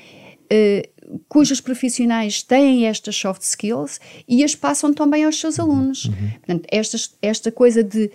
[0.50, 0.90] eh,
[1.28, 6.06] cujos profissionais têm estas soft skills e as passam também aos seus alunos.
[6.06, 6.30] Uhum.
[6.38, 8.10] Portanto, esta, esta coisa de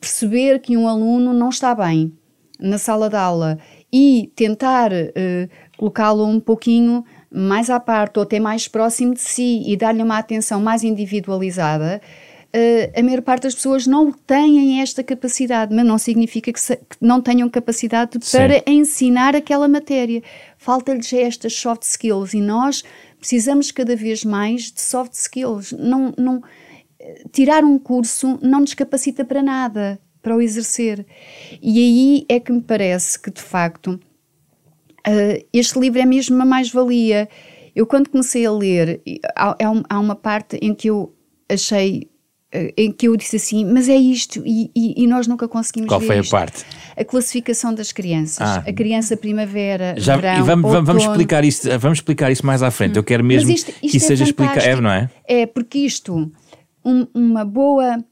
[0.00, 2.12] perceber que um aluno não está bem
[2.58, 3.58] na sala de aula
[3.96, 9.62] e tentar uh, colocá-lo um pouquinho mais à parte ou até mais próximo de si
[9.64, 12.00] e dar-lhe uma atenção mais individualizada,
[12.52, 16.76] uh, a maior parte das pessoas não têm esta capacidade, mas não significa que, se,
[16.76, 18.36] que não tenham capacidade Sim.
[18.36, 20.24] para ensinar aquela matéria.
[20.58, 22.82] Falta-lhes estas soft skills e nós
[23.16, 25.70] precisamos cada vez mais de soft skills.
[25.70, 26.42] Não, não,
[27.32, 31.06] tirar um curso não nos capacita para nada para o exercer.
[31.62, 34.00] E aí é que me parece que, de facto,
[35.06, 37.28] uh, este livro é mesmo uma mais-valia.
[37.76, 39.02] Eu, quando comecei a ler,
[39.36, 39.54] há,
[39.88, 41.14] há uma parte em que eu
[41.48, 42.08] achei
[42.54, 45.88] uh, em que eu disse assim, mas é isto, e, e, e nós nunca conseguimos
[45.88, 46.34] Qual ver foi isto.
[46.34, 46.64] a parte?
[46.96, 48.48] A classificação das crianças.
[48.48, 48.64] Ah.
[48.66, 50.86] A criança primavera, Já, verão, e vamos, outono.
[50.86, 52.92] vamos, explicar isso, vamos explicar isso mais à frente.
[52.92, 53.00] Hum.
[53.00, 54.60] Eu quero mesmo isto, isto que isso é seja explicado.
[54.60, 55.10] É, não é?
[55.26, 56.32] É, porque isto,
[56.82, 58.02] um, uma boa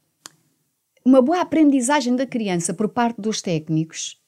[1.04, 4.22] uma boa aprendizagem da criança por parte dos técnicos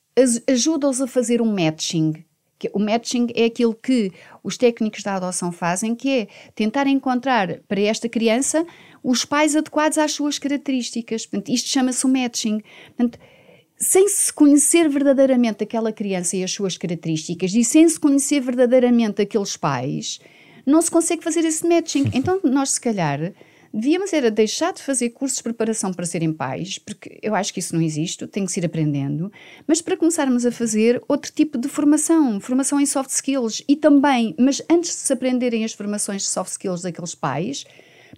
[0.47, 2.25] ajuda-os a fazer um matching.
[2.73, 4.11] O matching é aquilo que
[4.43, 8.65] os técnicos da adoção fazem, que é tentar encontrar para esta criança
[9.03, 11.27] os pais adequados às suas características.
[11.27, 12.63] Portanto, isto chama-se o matching.
[12.97, 13.19] Portanto,
[13.77, 19.21] sem se conhecer verdadeiramente aquela criança e as suas características e sem se conhecer verdadeiramente
[19.21, 20.21] aqueles pais,
[20.65, 22.05] não se consegue fazer esse matching.
[22.15, 23.35] Então, nós, se calhar,
[23.77, 27.59] Devíamos era deixar de fazer cursos de preparação para serem pais, porque eu acho que
[27.59, 29.33] isso não existe, tem que se ir aprendendo,
[29.67, 34.33] mas para começarmos a fazer outro tipo de formação, formação em soft skills e também,
[34.39, 37.65] mas antes de se aprenderem as formações de soft skills daqueles pais,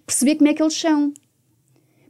[0.05, 1.11] perceber como é que eles são.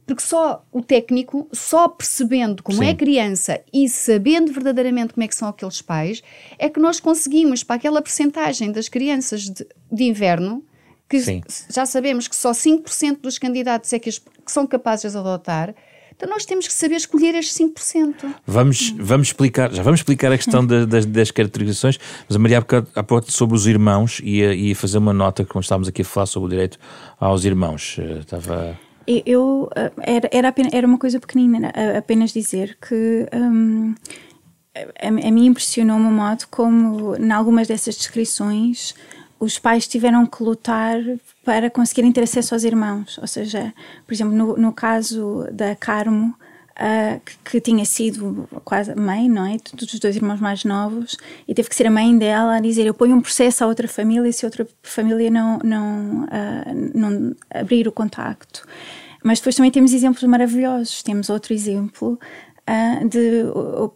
[0.04, 2.88] Porque só o técnico, só percebendo como Sim.
[2.88, 6.22] é criança e sabendo verdadeiramente como é que são aqueles pais,
[6.58, 10.62] é que nós conseguimos, para aquela percentagem das crianças de, de inverno,
[11.08, 11.42] que Sim.
[11.72, 15.74] já sabemos que só 5% dos candidatos é que, as, que, são capazes de adotar.
[16.14, 18.34] Então nós temos que saber escolher estes 5%.
[18.44, 21.96] Vamos, vamos explicar, já vamos explicar a questão das, das, das caracterizações,
[22.28, 22.58] mas a Maria
[22.94, 26.26] há pouco sobre os irmãos ia, ia fazer uma nota, como estávamos aqui a falar
[26.26, 26.76] sobre o direito
[27.20, 27.96] aos irmãos.
[28.00, 28.76] Eh, estava...
[29.06, 33.94] Eu, eh, era, era, apenas, era uma coisa pequenina, apenas dizer que um,
[34.74, 38.94] a, a mim impressionou-me o modo como, em algumas dessas descrições,
[39.40, 40.98] os pais tiveram que lutar
[41.44, 43.18] para conseguirem ter acesso aos irmãos.
[43.18, 43.72] Ou seja,
[44.06, 46.34] por exemplo, no, no caso da Carmo,
[46.78, 49.56] uh, que, que, tinha sido quase mãe, não é?
[49.74, 52.94] Dos dois irmãos mais novos, e teve que ser a mãe dela a dizer: Eu
[52.94, 57.92] ponho um processo a outra família se outra família não, não, uh, não abrir o
[57.92, 58.66] contacto.
[59.22, 61.02] Mas depois também temos exemplos maravilhosos.
[61.02, 62.18] Temos outro exemplo
[63.08, 63.44] de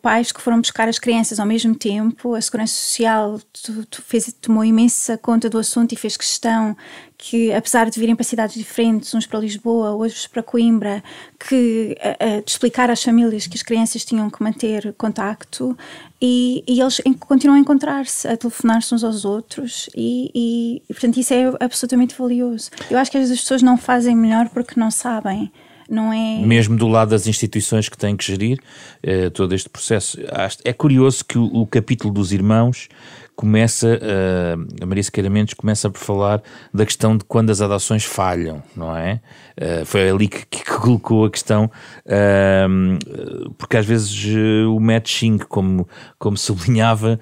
[0.00, 2.34] pais que foram buscar as crianças ao mesmo tempo.
[2.34, 6.76] A Segurança Social tu, tu fez, tomou imensa conta do assunto e fez questão
[7.18, 11.04] que, apesar de virem para cidades diferentes, uns para Lisboa, outros para Coimbra,
[11.38, 11.96] que
[12.44, 15.76] de explicar às famílias que as crianças tinham que manter contacto
[16.20, 21.16] e, e eles continuam a encontrar-se, a telefonar-se uns aos outros e, e, e, portanto,
[21.18, 22.70] isso é absolutamente valioso.
[22.90, 25.52] Eu acho que as pessoas não fazem melhor porque não sabem
[25.88, 26.44] não é...
[26.44, 28.58] Mesmo do lado das instituições que têm que gerir
[29.02, 30.18] eh, todo este processo.
[30.64, 32.88] É curioso que o, o capítulo dos irmãos
[33.34, 36.42] começa, uh, a Maria Sequeira Mendes começa por falar
[36.72, 39.20] da questão de quando as adoções falham, não é?
[39.58, 41.70] Uh, foi ali que, que, colocou a questão,
[42.06, 44.24] uh, porque às vezes
[44.66, 47.18] o matching, como, como sublinhava,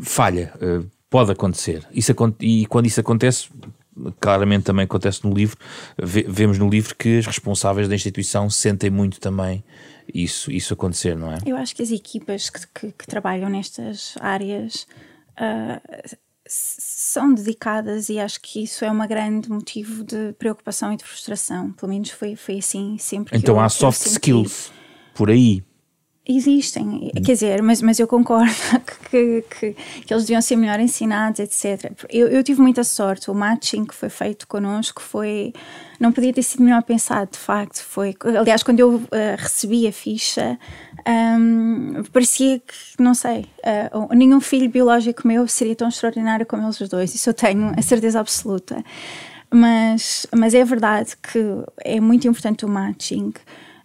[0.00, 0.52] falha,
[1.10, 1.86] pode acontecer.
[1.92, 3.48] Isso, e quando isso acontece,
[4.20, 5.56] claramente também acontece no livro,
[5.98, 9.64] vemos no livro que as responsáveis da instituição sentem muito também
[10.12, 11.38] isso, isso acontecer, não é?
[11.46, 14.86] Eu acho que as equipas que, que, que trabalham nestas áreas
[15.38, 21.04] uh, são dedicadas e acho que isso é um grande motivo de preocupação e de
[21.04, 21.72] frustração.
[21.72, 23.36] Pelo menos foi, foi assim sempre.
[23.36, 24.70] Então eu, há soft skills
[25.14, 25.62] por aí
[26.26, 28.50] Existem, quer dizer, mas, mas eu concordo
[29.10, 31.92] que, que, que, eles deviam ser melhor ensinados, etc.
[32.08, 35.52] Eu, eu, tive muita sorte, o matching que foi feito connosco foi.
[36.00, 37.78] Não podia ter sido melhor pensado, de facto.
[37.82, 40.58] Foi, aliás, quando eu uh, recebi a ficha,
[41.06, 43.46] um, parecia que, não sei,
[43.92, 47.70] uh, nenhum filho biológico meu seria tão extraordinário como eles os dois, isso eu tenho
[47.76, 48.82] a certeza absoluta.
[49.52, 51.38] Mas, mas é verdade que
[51.84, 53.34] é muito importante o matching.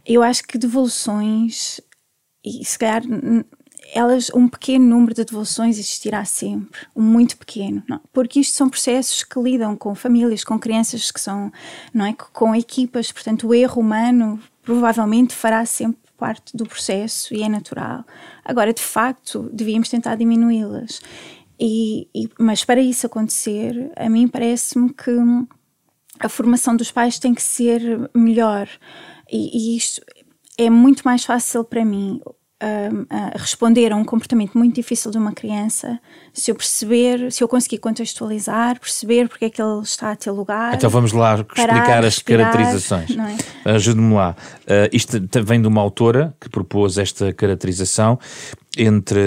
[0.06, 1.82] Eu acho que devoluções
[2.43, 3.04] e se calhar
[3.93, 7.99] elas, um pequeno número de devoluções existirá sempre, um muito pequeno, não?
[8.13, 11.52] porque isto são processos que lidam com famílias, com crianças que são,
[11.93, 17.41] não é, com equipas, portanto o erro humano provavelmente fará sempre parte do processo e
[17.41, 18.04] é natural.
[18.43, 21.02] Agora, de facto, devíamos tentar diminuí-las.
[21.58, 25.12] E, e, mas para isso acontecer, a mim parece-me que
[26.19, 28.67] a formação dos pais tem que ser melhor.
[29.32, 30.02] E, e isto
[30.59, 32.21] é muito mais fácil para mim
[32.61, 35.99] uh, responder a um comportamento muito difícil de uma criança
[36.33, 40.31] se eu perceber, se eu conseguir contextualizar, perceber porque é que ele está a ter
[40.31, 40.73] lugar.
[40.73, 43.11] Então vamos lá explicar as caracterizações.
[43.65, 43.71] É?
[43.71, 44.35] Ajude-me lá.
[44.61, 48.19] Uh, isto vem de uma autora que propôs esta caracterização
[48.77, 49.19] entre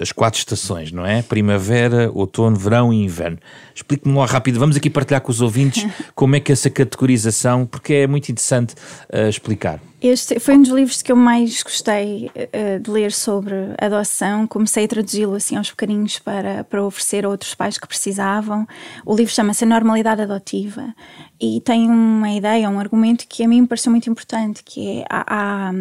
[0.00, 1.20] as quatro estações, não é?
[1.22, 3.38] Primavera, outono, verão e inverno.
[3.74, 7.92] Explique-me lá rápido, vamos aqui partilhar com os ouvintes como é que essa categorização, porque
[7.94, 8.74] é muito interessante
[9.12, 9.80] uh, explicar.
[10.00, 14.46] Este foi um dos livros que eu mais gostei uh, de ler sobre adoção.
[14.46, 18.66] Comecei a traduzi-lo assim aos bocadinhos para, para oferecer a outros pais que precisavam.
[19.04, 20.94] O livro chama-se A Normalidade Adotiva
[21.40, 25.04] e tem uma ideia, um argumento que a mim me pareceu muito importante, que é
[25.10, 25.72] há, há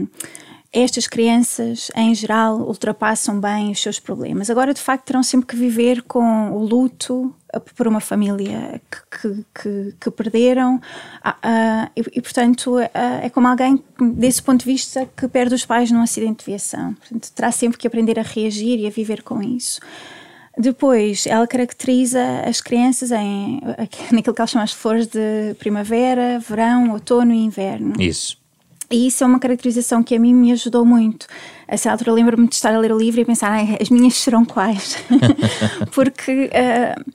[0.75, 4.49] estas crianças, em geral, ultrapassam bem os seus problemas.
[4.49, 7.33] Agora, de facto, terão sempre que viver com o luto
[7.77, 12.89] por uma família que, que, que perderam, uh, e, e, portanto, uh,
[13.21, 13.81] é como alguém,
[14.15, 16.93] desse ponto de vista, que perde os pais num acidente de viação.
[16.95, 19.79] Portanto, terá sempre que aprender a reagir e a viver com isso.
[20.57, 23.61] Depois, ela caracteriza as crianças em,
[24.11, 27.93] naquilo que ela chama as flores de primavera, verão, outono e inverno.
[27.97, 28.43] Isso.
[28.89, 31.27] E isso é uma caracterização que a mim me ajudou muito.
[31.67, 34.45] A essa altura lembro-me de estar a ler o livro e pensar, as minhas serão
[34.45, 34.97] quais?
[35.91, 37.11] Porque uh,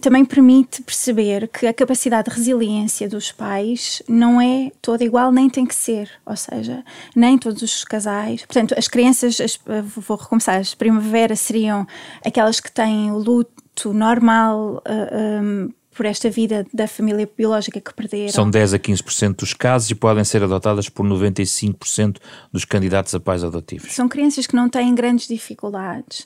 [0.00, 5.48] também permite perceber que a capacidade de resiliência dos pais não é toda igual, nem
[5.48, 6.10] tem que ser.
[6.24, 6.84] Ou seja,
[7.16, 8.44] nem todos os casais.
[8.44, 11.86] Portanto, as crianças, as, vou recomeçar, as primaveras seriam
[12.24, 14.82] aquelas que têm o luto normal.
[14.86, 18.28] Uh, eh, um, por esta vida da família biológica que perderam.
[18.30, 22.18] São 10 a 15% dos casos e podem ser adotadas por 95%
[22.52, 23.92] dos candidatos a pais adotivos.
[23.92, 26.24] São crianças que não têm grandes dificuldades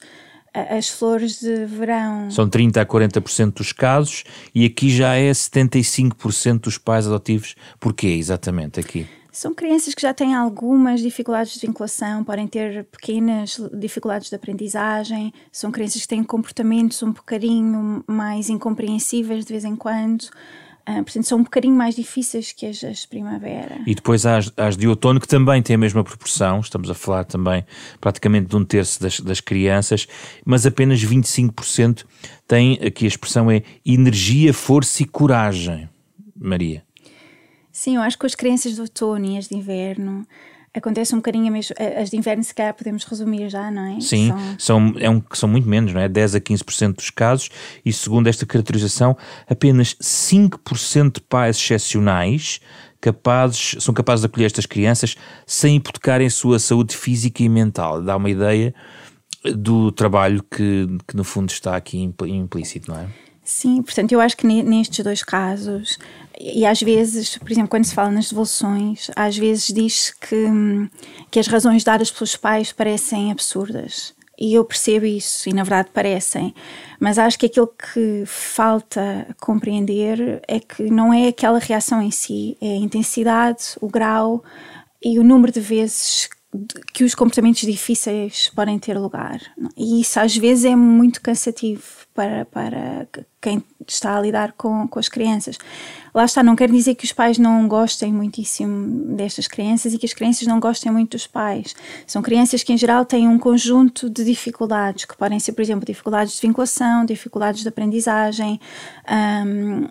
[0.54, 2.30] as flores de verão.
[2.30, 7.54] São 30 a 40% dos casos e aqui já é 75% dos pais adotivos.
[7.80, 9.06] Porquê exatamente aqui?
[9.32, 15.32] São crianças que já têm algumas dificuldades de vinculação, podem ter pequenas dificuldades de aprendizagem,
[15.50, 20.24] são crianças que têm comportamentos um bocadinho mais incompreensíveis de vez em quando.
[20.86, 23.80] Uh, portanto, são um bocadinho mais difíceis que as, as primavera.
[23.86, 26.94] E depois há as, as, de outono, que também têm a mesma proporção, estamos a
[26.94, 27.64] falar também
[28.00, 30.06] praticamente de um terço das, das crianças,
[30.44, 32.04] mas apenas 25%
[32.46, 35.88] têm, aqui a expressão é energia, força e coragem.
[36.36, 36.82] Maria.
[37.72, 40.26] Sim, eu acho que as crianças de outono e as de inverno
[40.74, 41.74] acontece um bocadinho mesmo.
[42.00, 44.00] As de inverno, se calhar, podemos resumir já, não é?
[44.00, 46.08] Sim, são, são, é um, são muito menos, não é?
[46.08, 47.48] 10 a 15% dos casos,
[47.84, 49.16] e segundo esta caracterização,
[49.48, 52.60] apenas 5% de pais excepcionais
[53.00, 58.00] capazes, são capazes de acolher estas crianças sem hipotecarem a sua saúde física e mental.
[58.00, 58.72] Dá uma ideia
[59.56, 63.08] do trabalho que, que no fundo está aqui implícito, não é?
[63.44, 65.98] Sim, portanto, eu acho que nestes dois casos,
[66.40, 70.46] e às vezes, por exemplo, quando se fala nas devoluções, às vezes diz que,
[71.30, 74.14] que as razões dadas pelos pais parecem absurdas.
[74.38, 76.54] E eu percebo isso, e na verdade parecem,
[76.98, 82.56] mas acho que aquilo que falta compreender é que não é aquela reação em si,
[82.60, 84.42] é a intensidade, o grau
[85.04, 86.28] e o número de vezes
[86.92, 89.40] que os comportamentos difíceis podem ter lugar.
[89.76, 93.08] E isso às vezes é muito cansativo para, para
[93.40, 95.58] quem está a lidar com, com as crianças.
[96.14, 100.06] Lá está, não quer dizer que os pais não gostem muitíssimo destas crianças e que
[100.06, 101.74] as crianças não gostem muito dos pais.
[102.06, 105.86] São crianças que, em geral, têm um conjunto de dificuldades, que podem ser, por exemplo,
[105.86, 108.60] dificuldades de vinculação, dificuldades de aprendizagem.
[109.46, 109.88] Um,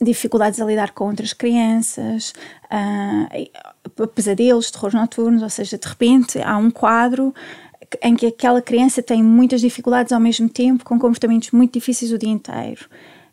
[0.00, 2.32] dificuldades a lidar com outras crianças,
[2.70, 7.34] uh, pesadelos, terrores noturnos, ou seja, de repente há um quadro
[8.02, 12.18] em que aquela criança tem muitas dificuldades ao mesmo tempo, com comportamentos muito difíceis o
[12.18, 12.86] dia inteiro.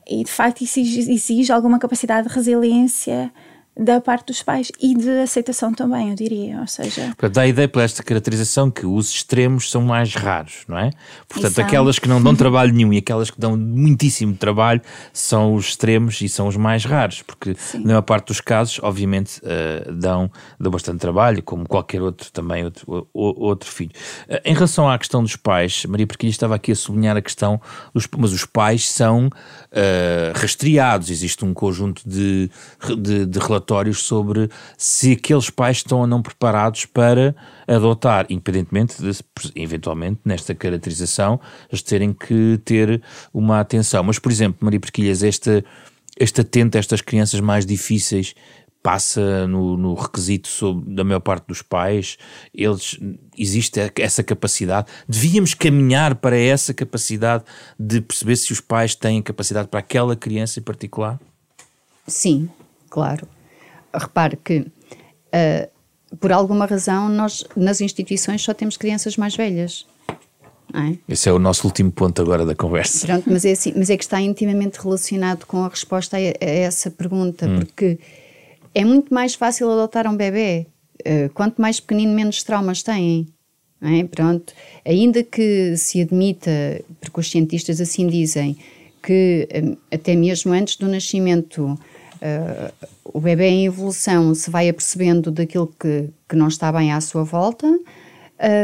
[0.08, 3.32] E de facto isso exige, alguma capacidade de resiliência
[3.78, 7.14] da parte dos pais e de aceitação também, eu diria, ou seja...
[7.32, 10.92] Dá a ideia, por esta caracterização, que os extremos são mais raros, não é?
[11.28, 15.70] Portanto, aquelas que não dão trabalho nenhum e aquelas que dão muitíssimo trabalho são os
[15.70, 17.80] extremos e são os mais raros, porque Sim.
[17.80, 22.64] na maior parte dos casos, obviamente, uh, dão, dão bastante trabalho, como qualquer outro também,
[22.64, 23.92] outro, outro filho.
[24.30, 27.60] Uh, em relação à questão dos pais, Maria Perquilha estava aqui a sublinhar a questão,
[27.94, 32.50] dos, mas os pais são uh, rastreados, existe um conjunto de,
[32.98, 37.36] de, de relatórios relatórios sobre se aqueles pais estão ou não preparados para
[37.67, 39.12] adotar, independentemente de,
[39.56, 43.01] eventualmente, nesta caracterização, eles terem que ter
[43.34, 44.04] uma atenção.
[44.04, 45.65] Mas, por exemplo, Maria Perquilhas, este,
[46.17, 48.36] este atento a estas crianças mais difíceis
[48.84, 52.19] passa no, no, requisito sobre, da maior parte dos pais,
[52.54, 52.99] eles
[53.36, 54.88] existe essa capacidade.
[55.10, 57.43] Devíamos caminhar para essa capacidade
[57.80, 61.19] de perceber se os pais têm capacidade para aquela criança em particular?
[62.08, 62.47] Sim,
[62.88, 63.28] claro
[63.98, 69.86] repare que, uh, por alguma razão, nós nas instituições só temos crianças mais velhas.
[70.74, 70.98] É?
[71.08, 73.08] Esse é o nosso último ponto agora da conversa.
[73.08, 76.50] Pronto, mas é, assim, mas é que está intimamente relacionado com a resposta a, a
[76.50, 77.60] essa pergunta, hum.
[77.60, 78.00] porque
[78.74, 80.68] é muito mais fácil adotar um bebê.
[81.02, 83.28] Uh, quanto mais pequenino, menos traumas têm.
[83.82, 84.04] É?
[84.06, 84.54] Pronto.
[84.84, 86.52] Ainda que se admita,
[87.00, 88.58] porque os cientistas assim dizem,
[89.02, 91.80] que um, até mesmo antes do nascimento
[92.21, 97.01] uh, o bebê em evolução se vai apercebendo daquilo que, que não está bem à
[97.01, 97.67] sua volta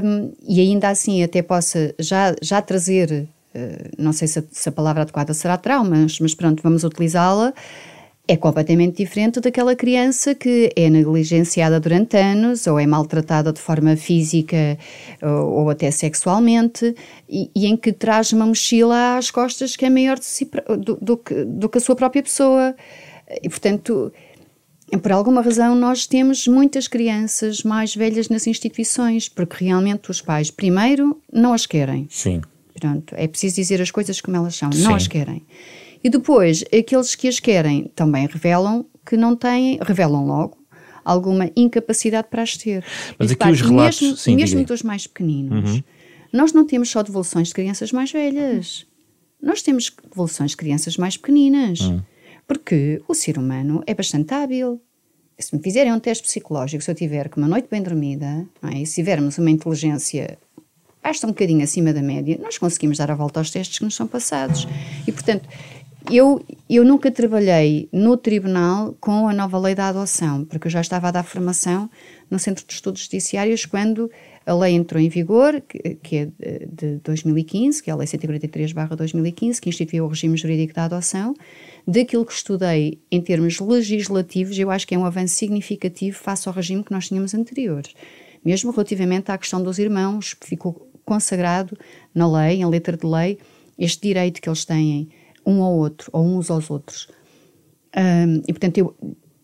[0.04, 4.68] um, e ainda assim até possa já, já trazer, uh, não sei se a, se
[4.68, 7.54] a, palavra adequada será traumas, mas pronto, vamos utilizá-la,
[8.28, 13.96] é completamente diferente daquela criança que é negligenciada durante anos ou é maltratada de forma
[13.98, 14.78] física
[15.22, 16.96] ou, ou até sexualmente
[17.28, 20.18] e, e, em que traz uma mochila às costas que é maior
[20.78, 22.76] do, do, do que a sua própria pessoa.
[23.42, 24.12] E, portanto,
[25.02, 30.52] por alguma razão, nós temos muitas crianças mais velhas nas instituições, porque realmente os pais,
[30.52, 32.08] primeiro, não as querem.
[32.10, 32.42] Sim.
[32.80, 34.84] Pronto, é preciso dizer as coisas como elas são, Sim.
[34.84, 35.46] não as querem.
[36.04, 40.58] E depois, aqueles que as querem também revelam que não têm, revelam logo,
[41.06, 42.84] alguma incapacidade para as ter.
[43.18, 45.84] Mas aqui os relatos, mesmo, sim, mesmo dos mais pequeninos, uhum.
[46.34, 48.86] nós não temos só devoluções de crianças mais velhas.
[49.42, 51.82] nós temos devoluções de crianças mais pequeninas.
[51.82, 52.02] Hum.
[52.52, 54.82] Porque o ser humano é bastante hábil.
[55.40, 58.84] Se me fizerem um teste psicológico, se eu tiver uma noite bem dormida, é?
[58.84, 60.38] se tivermos uma inteligência
[61.02, 63.96] basta um bocadinho acima da média, nós conseguimos dar a volta aos testes que nos
[63.96, 64.68] são passados.
[65.08, 65.48] E, portanto,
[66.12, 70.82] eu, eu nunca trabalhei no tribunal com a nova lei da adoção, porque eu já
[70.82, 71.90] estava a dar formação
[72.30, 74.12] no Centro de Estudos Judiciários quando
[74.46, 79.60] a lei entrou em vigor, que, que é de 2015, que é a Lei 143-2015,
[79.60, 81.34] que instituiu o regime jurídico da adoção,
[81.88, 86.54] daquilo que estudei em termos legislativos, eu acho que é um avanço significativo face ao
[86.54, 87.84] regime que nós tínhamos anterior.
[88.44, 91.78] Mesmo relativamente à questão dos irmãos, ficou consagrado
[92.14, 93.38] na lei, em letra de lei,
[93.78, 95.10] este direito que eles têm
[95.46, 97.08] um ao outro, ou uns aos outros.
[97.96, 98.96] Um, e, portanto, eu,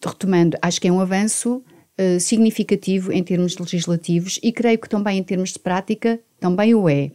[0.04, 5.18] retomando, acho que é um avanço uh, significativo em termos legislativos e creio que também
[5.18, 7.12] em termos de prática também o é.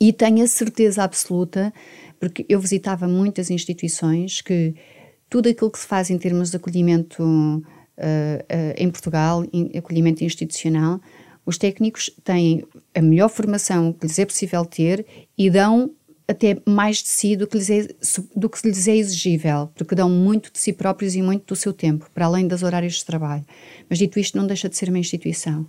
[0.00, 1.72] E tenho a certeza absoluta
[2.18, 4.74] porque eu visitava muitas instituições que
[5.28, 7.64] tudo aquilo que se faz em termos de acolhimento uh, uh,
[8.76, 11.00] em Portugal, em acolhimento institucional,
[11.44, 12.64] os técnicos têm
[12.94, 15.06] a melhor formação que lhes é possível ter
[15.36, 15.90] e dão
[16.28, 17.88] até mais de si do que, lhes é,
[18.36, 21.72] do que lhes é exigível, porque dão muito de si próprios e muito do seu
[21.72, 23.46] tempo, para além dos horários de trabalho.
[23.88, 25.66] Mas dito isto, não deixa de ser uma instituição.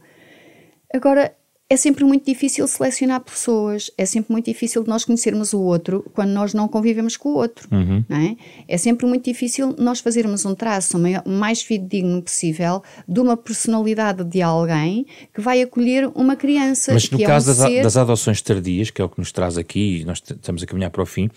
[0.93, 1.34] Agora,
[1.70, 6.32] é sempre muito difícil selecionar pessoas, é sempre muito difícil nós conhecermos o outro quando
[6.32, 7.67] nós não convivemos com o outro.
[7.72, 8.03] Uhum.
[8.09, 8.36] Não é?
[8.67, 14.24] é sempre muito difícil nós fazermos um traço o mais fidedigno possível de uma personalidade
[14.24, 16.91] de alguém que vai acolher uma criança.
[16.91, 17.84] Mas no é caso um das, ser...
[17.84, 20.89] das adoções tardias, que é o que nos traz aqui, e nós estamos a caminhar
[20.89, 21.30] para o fim,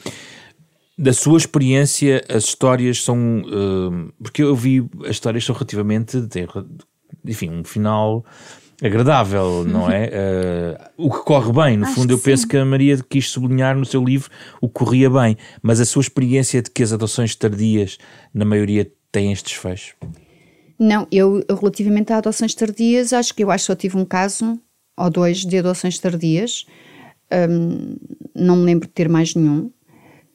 [0.96, 3.42] da sua experiência, as histórias são.
[3.42, 6.16] Uh, porque eu vi, as histórias são relativamente.
[7.24, 8.24] Enfim, um final
[8.82, 10.10] agradável, não é?
[10.98, 12.24] Uh, o que corre bem, no Acho fundo, eu sim.
[12.24, 14.30] penso que a Maria quis sublinhar no seu livro
[14.60, 17.96] o que corria bem, mas a sua experiência de que as adoções tardias,
[18.34, 19.94] na maioria, têm estes fechos?
[20.78, 24.58] Não, eu relativamente a adoções tardias, acho que eu acho que só tive um caso
[24.98, 26.66] ou dois de adoções tardias,
[27.50, 27.96] um,
[28.34, 29.70] não me lembro de ter mais nenhum.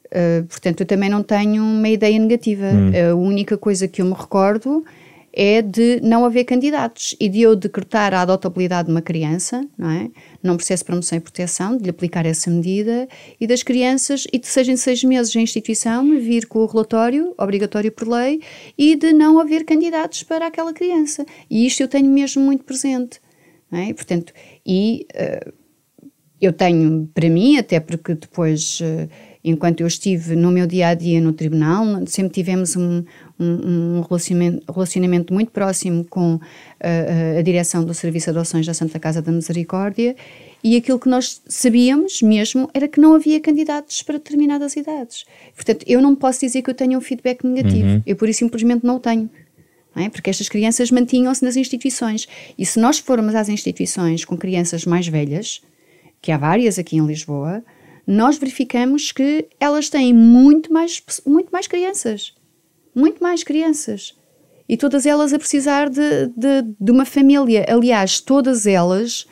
[0.06, 2.64] Uh, portanto, eu também não tenho uma ideia negativa.
[2.64, 2.92] Hum.
[3.10, 4.84] A única coisa que eu me recordo
[5.32, 9.90] é de não haver candidatos e de eu decretar a adotabilidade de uma criança, não
[9.90, 10.10] é?
[10.42, 13.08] Num processo de promoção e proteção, de lhe aplicar essa medida
[13.40, 16.66] e das crianças, e de seja em seis meses a instituição me vir com o
[16.66, 18.40] relatório, obrigatório por lei,
[18.76, 21.24] e de não haver candidatos para aquela criança.
[21.50, 23.20] E isto eu tenho mesmo muito presente.
[23.70, 23.92] Não é?
[23.92, 24.32] Portanto,
[24.66, 25.52] e uh,
[26.40, 28.80] eu tenho para mim, até porque depois.
[28.80, 33.04] Uh, enquanto eu estive no meu dia a dia no tribunal, sempre tivemos um,
[33.38, 36.40] um, um relacionamento, relacionamento, muito próximo com
[36.80, 36.88] a,
[37.36, 40.16] a, a direção do Serviço de Adoções da Santa Casa da Misericórdia
[40.62, 45.24] e aquilo que nós sabíamos mesmo era que não havia candidatos para determinadas idades.
[45.54, 48.02] Portanto, eu não posso dizer que eu tenha um feedback negativo, uhum.
[48.04, 49.30] eu por isso simplesmente não o tenho.
[49.94, 50.08] Não é?
[50.10, 52.28] Porque estas crianças mantinham-se nas instituições.
[52.56, 55.62] E se nós formos às instituições com crianças mais velhas,
[56.20, 57.64] que há várias aqui em Lisboa,
[58.08, 62.34] nós verificamos que elas têm muito mais, muito mais crianças.
[62.94, 64.14] Muito mais crianças.
[64.66, 67.66] E todas elas a precisar de, de, de uma família.
[67.68, 69.26] Aliás, todas elas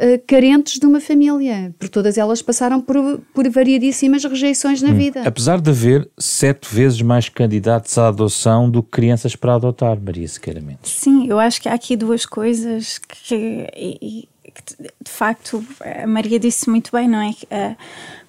[0.00, 4.96] uh, carentes de uma família, porque todas elas passaram por, por variadíssimas rejeições na hum.
[4.96, 5.22] vida.
[5.22, 10.26] Apesar de haver sete vezes mais candidatos à adoção do que crianças para adotar, Maria
[10.26, 10.88] Sequeiramente.
[10.88, 13.66] Sim, eu acho que há aqui duas coisas que.
[13.76, 14.26] E,
[14.64, 15.64] que de facto
[16.02, 17.30] a Maria disse muito bem, não é?
[17.30, 17.76] Uh,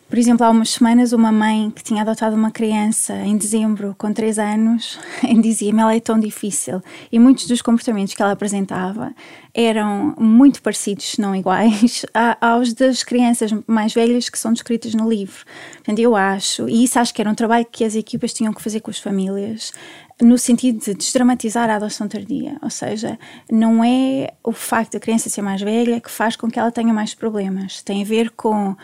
[0.09, 4.13] por exemplo, há umas semanas, uma mãe que tinha adotado uma criança em dezembro com
[4.13, 4.97] 3 anos
[5.41, 6.81] dizia-me ela é tão difícil.
[7.11, 9.13] E muitos dos comportamentos que ela apresentava
[9.53, 12.05] eram muito parecidos, se não iguais,
[12.39, 15.43] aos das crianças mais velhas que são descritas no livro.
[15.75, 18.61] Portanto, eu acho, e isso acho que era um trabalho que as equipas tinham que
[18.61, 19.73] fazer com as famílias,
[20.21, 23.19] no sentido de desdramatizar a adoção tardia, ou seja,
[23.51, 26.93] não é o facto da criança ser mais velha que faz com que ela tenha
[26.93, 28.75] mais problemas, tem a ver com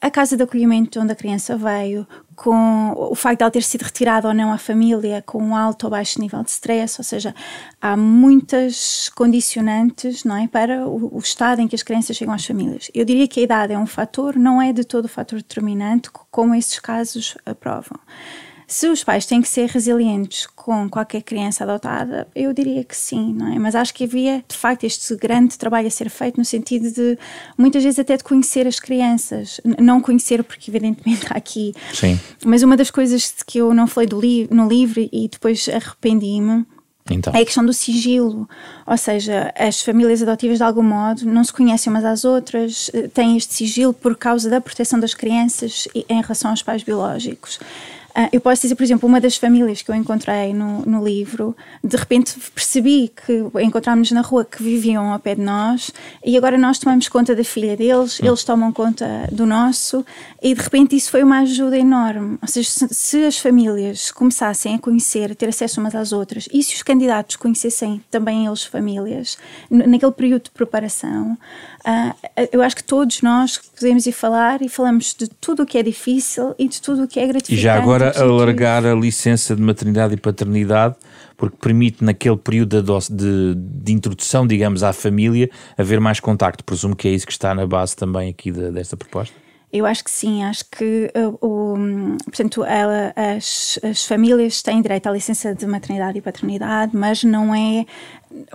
[0.00, 3.82] a casa de acolhimento onde a criança veio, com o facto de ela ter sido
[3.82, 7.34] retirada ou não à família, com um alto ou baixo nível de stress, ou seja,
[7.78, 12.46] há muitas condicionantes não é, para o, o, estado em que as crianças chegam às
[12.46, 12.90] famílias.
[12.94, 16.08] Eu diria que a idade é um fator, não é de todo o fator determinante,
[16.30, 18.00] como esses casos aprovam.
[18.70, 23.34] Se os pais têm que ser resilientes com qualquer criança adotada, eu diria que sim,
[23.34, 23.58] não é?
[23.58, 27.18] Mas acho que havia, de facto, este grande trabalho a ser feito no sentido de,
[27.58, 29.60] muitas vezes, até de conhecer as crianças.
[29.76, 31.74] Não conhecer, porque evidentemente há aqui.
[31.92, 32.16] Sim.
[32.44, 36.64] Mas uma das coisas que eu não falei li no livro e depois arrependi-me
[37.10, 37.34] Então.
[37.34, 38.48] É a questão do sigilo,
[38.86, 43.08] ou seja, as famílias adotivas de algum modo não se conhecem umas às outras, eh,
[43.08, 47.58] têm este sigilo por causa da proteção das crianças em relação aos pais biológicos.
[48.10, 51.56] Uh, eu posso dizer, por exemplo, uma das famílias que eu encontrei no, no livro,
[51.82, 55.92] de repente percebi que encontrámos na rua que viviam ao pé de nós
[56.24, 58.26] e agora nós tomamos conta da filha deles, hum.
[58.26, 60.04] eles tomam conta do nosso
[60.42, 62.38] e de repente isso foi uma ajuda enorme.
[62.42, 66.48] Ou seja, se, se as famílias começassem a conhecer, a ter acesso umas às outras
[66.52, 69.38] e se os candidatos conhecessem também eles famílias,
[69.70, 71.36] naquele período de preparação,
[71.80, 75.78] Uh, eu acho que todos nós podemos ir falar e falamos de tudo o que
[75.78, 77.62] é difícil e de tudo o que é gratificante.
[78.00, 80.96] Agora alargar a licença de maternidade e paternidade,
[81.36, 86.64] porque permite naquele período de, de, de, introdução, digamos, à família, haver mais contacto.
[86.64, 89.34] Presumo que é isso que está na base também aqui de, desta proposta.
[89.72, 91.76] Eu acho que sim, acho que uh, o,
[92.24, 97.54] portanto, ela, as, as famílias têm direito à licença de maternidade e paternidade, mas não
[97.54, 97.86] é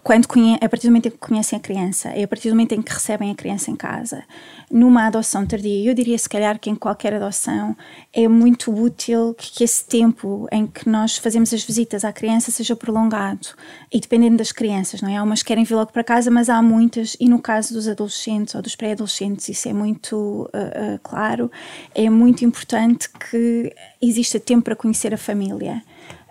[0.04, 0.26] quando
[0.62, 2.82] a partir do momento em que conhecem a criança, é a partir do momento em
[2.82, 4.24] que recebem a criança em casa.
[4.72, 7.76] Numa adoção tardia, eu diria se calhar que em qualquer adoção
[8.14, 12.52] é muito útil que, que esse tempo em que nós fazemos as visitas à criança
[12.52, 13.50] seja prolongado
[13.92, 15.18] e dependendo das crianças, não é?
[15.18, 17.88] Há umas que querem vir logo para casa, mas há muitas, e no caso dos
[17.88, 21.52] adolescentes ou dos pré-adolescentes, isso é muito uh, uh, claro,
[21.94, 25.82] é muito importante que exista tempo para conhecer a família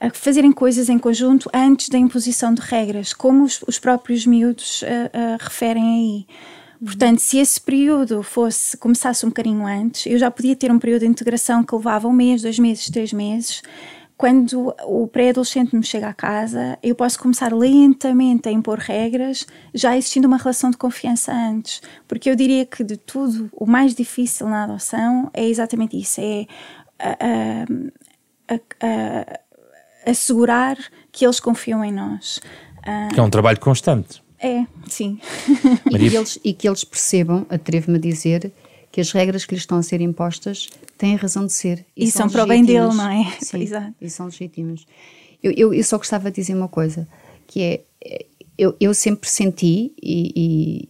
[0.05, 4.83] a fazerem coisas em conjunto antes da imposição de regras, como os, os próprios miúdos
[4.83, 6.27] uh, uh, referem aí.
[6.85, 11.01] Portanto, se esse período fosse começasse um bocadinho antes, eu já podia ter um período
[11.01, 13.63] de integração que levava um mês, dois meses, três meses.
[14.17, 19.97] Quando o pré-adolescente me chega à casa, eu posso começar lentamente a impor regras, já
[19.97, 21.81] existindo uma relação de confiança antes.
[22.07, 26.47] Porque eu diria que de tudo, o mais difícil na adoção é exatamente isso: é
[26.99, 27.65] a,
[28.49, 29.41] a, a,
[30.07, 30.77] assegurar
[31.11, 32.41] que eles confiam em nós.
[33.13, 34.23] Que é um trabalho constante.
[34.39, 35.19] É, sim.
[35.91, 38.53] e, que eles, e que eles percebam, atrevo-me a dizer,
[38.93, 41.85] que as regras que lhes estão a ser impostas têm razão de ser.
[41.97, 43.25] E, e são, são para o bem dele, não é?
[43.41, 43.95] Sim, Exato.
[44.01, 44.87] e são legítimas.
[45.43, 47.09] Eu, eu, eu, só gostava de dizer uma coisa,
[47.47, 48.27] que é,
[48.57, 50.87] eu, eu sempre senti, e,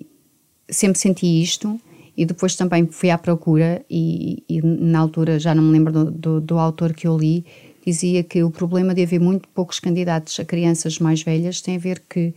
[0.69, 1.81] e sempre senti isto,
[2.17, 6.11] e depois também fui à procura, e, e na altura já não me lembro do,
[6.11, 7.45] do, do autor que eu li,
[7.85, 11.79] dizia que o problema de haver muito poucos candidatos a crianças mais velhas tem a
[11.79, 12.35] ver que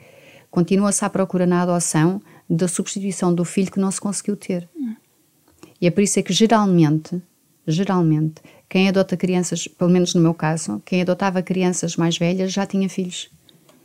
[0.49, 4.67] continua-se à procura na adoção da substituição do filho que não se conseguiu ter.
[5.79, 7.21] E é por isso é que geralmente,
[7.67, 12.65] geralmente, quem adota crianças, pelo menos no meu caso, quem adotava crianças mais velhas já
[12.65, 13.29] tinha filhos.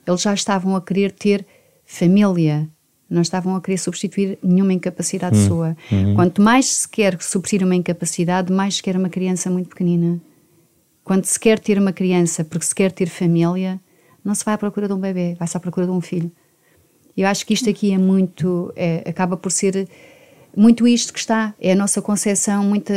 [0.06, 1.46] Eles já estavam a querer ter
[1.84, 2.68] família,
[3.08, 5.76] não estavam a querer substituir nenhuma incapacidade hum, sua.
[5.92, 6.14] Hum.
[6.14, 10.20] Quanto mais se quer substituir uma incapacidade, mais se quer uma criança muito pequenina.
[11.04, 13.80] Quando se quer ter uma criança porque se quer ter família,
[14.24, 16.30] não se vai à procura de um bebê, vai-se à procura de um filho.
[17.16, 19.88] Eu acho que isto aqui é muito, é, acaba por ser
[20.56, 22.92] muito isto que está, é a nossa concepção muito,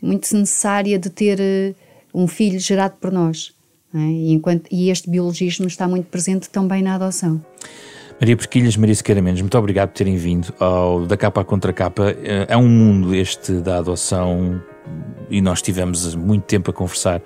[0.00, 1.74] muito necessária de ter eh,
[2.14, 3.52] um filho gerado por nós.
[3.94, 3.98] É?
[3.98, 7.44] E, enquanto, e este biologismo está muito presente também na adoção.
[8.20, 11.72] Maria Perquilhas, Maria Sequeira Mendes, muito obrigado por terem vindo ao Da Capa à Contra
[11.72, 12.14] Capa.
[12.22, 14.62] É, é um mundo este da adoção
[15.30, 17.22] e nós tivemos muito tempo a conversar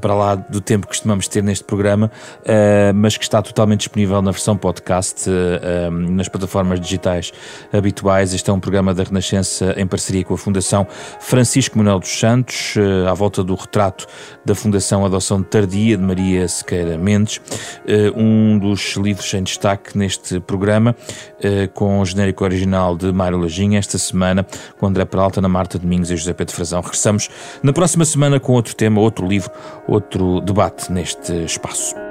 [0.00, 2.10] para lá do tempo que costumamos ter neste programa,
[2.42, 7.32] uh, mas que está totalmente disponível na versão podcast, uh, nas plataformas digitais
[7.72, 8.32] habituais.
[8.32, 10.86] Este é um programa da Renascença em parceria com a Fundação
[11.18, 14.06] Francisco Manuel dos Santos, uh, à volta do retrato
[14.44, 17.40] da Fundação Adoção Tardia de Maria Sequeira Mendes,
[18.14, 20.94] um dos livros em destaque neste programa,
[21.74, 24.46] com o genérico original de Mário Lajinha, esta semana,
[24.78, 26.82] com André Peralta, Ana Marta Domingos e José Pedro Frazão.
[26.98, 27.30] Regressamos
[27.62, 29.50] na próxima semana com outro tema, outro livro,
[29.86, 32.07] outro debate neste espaço.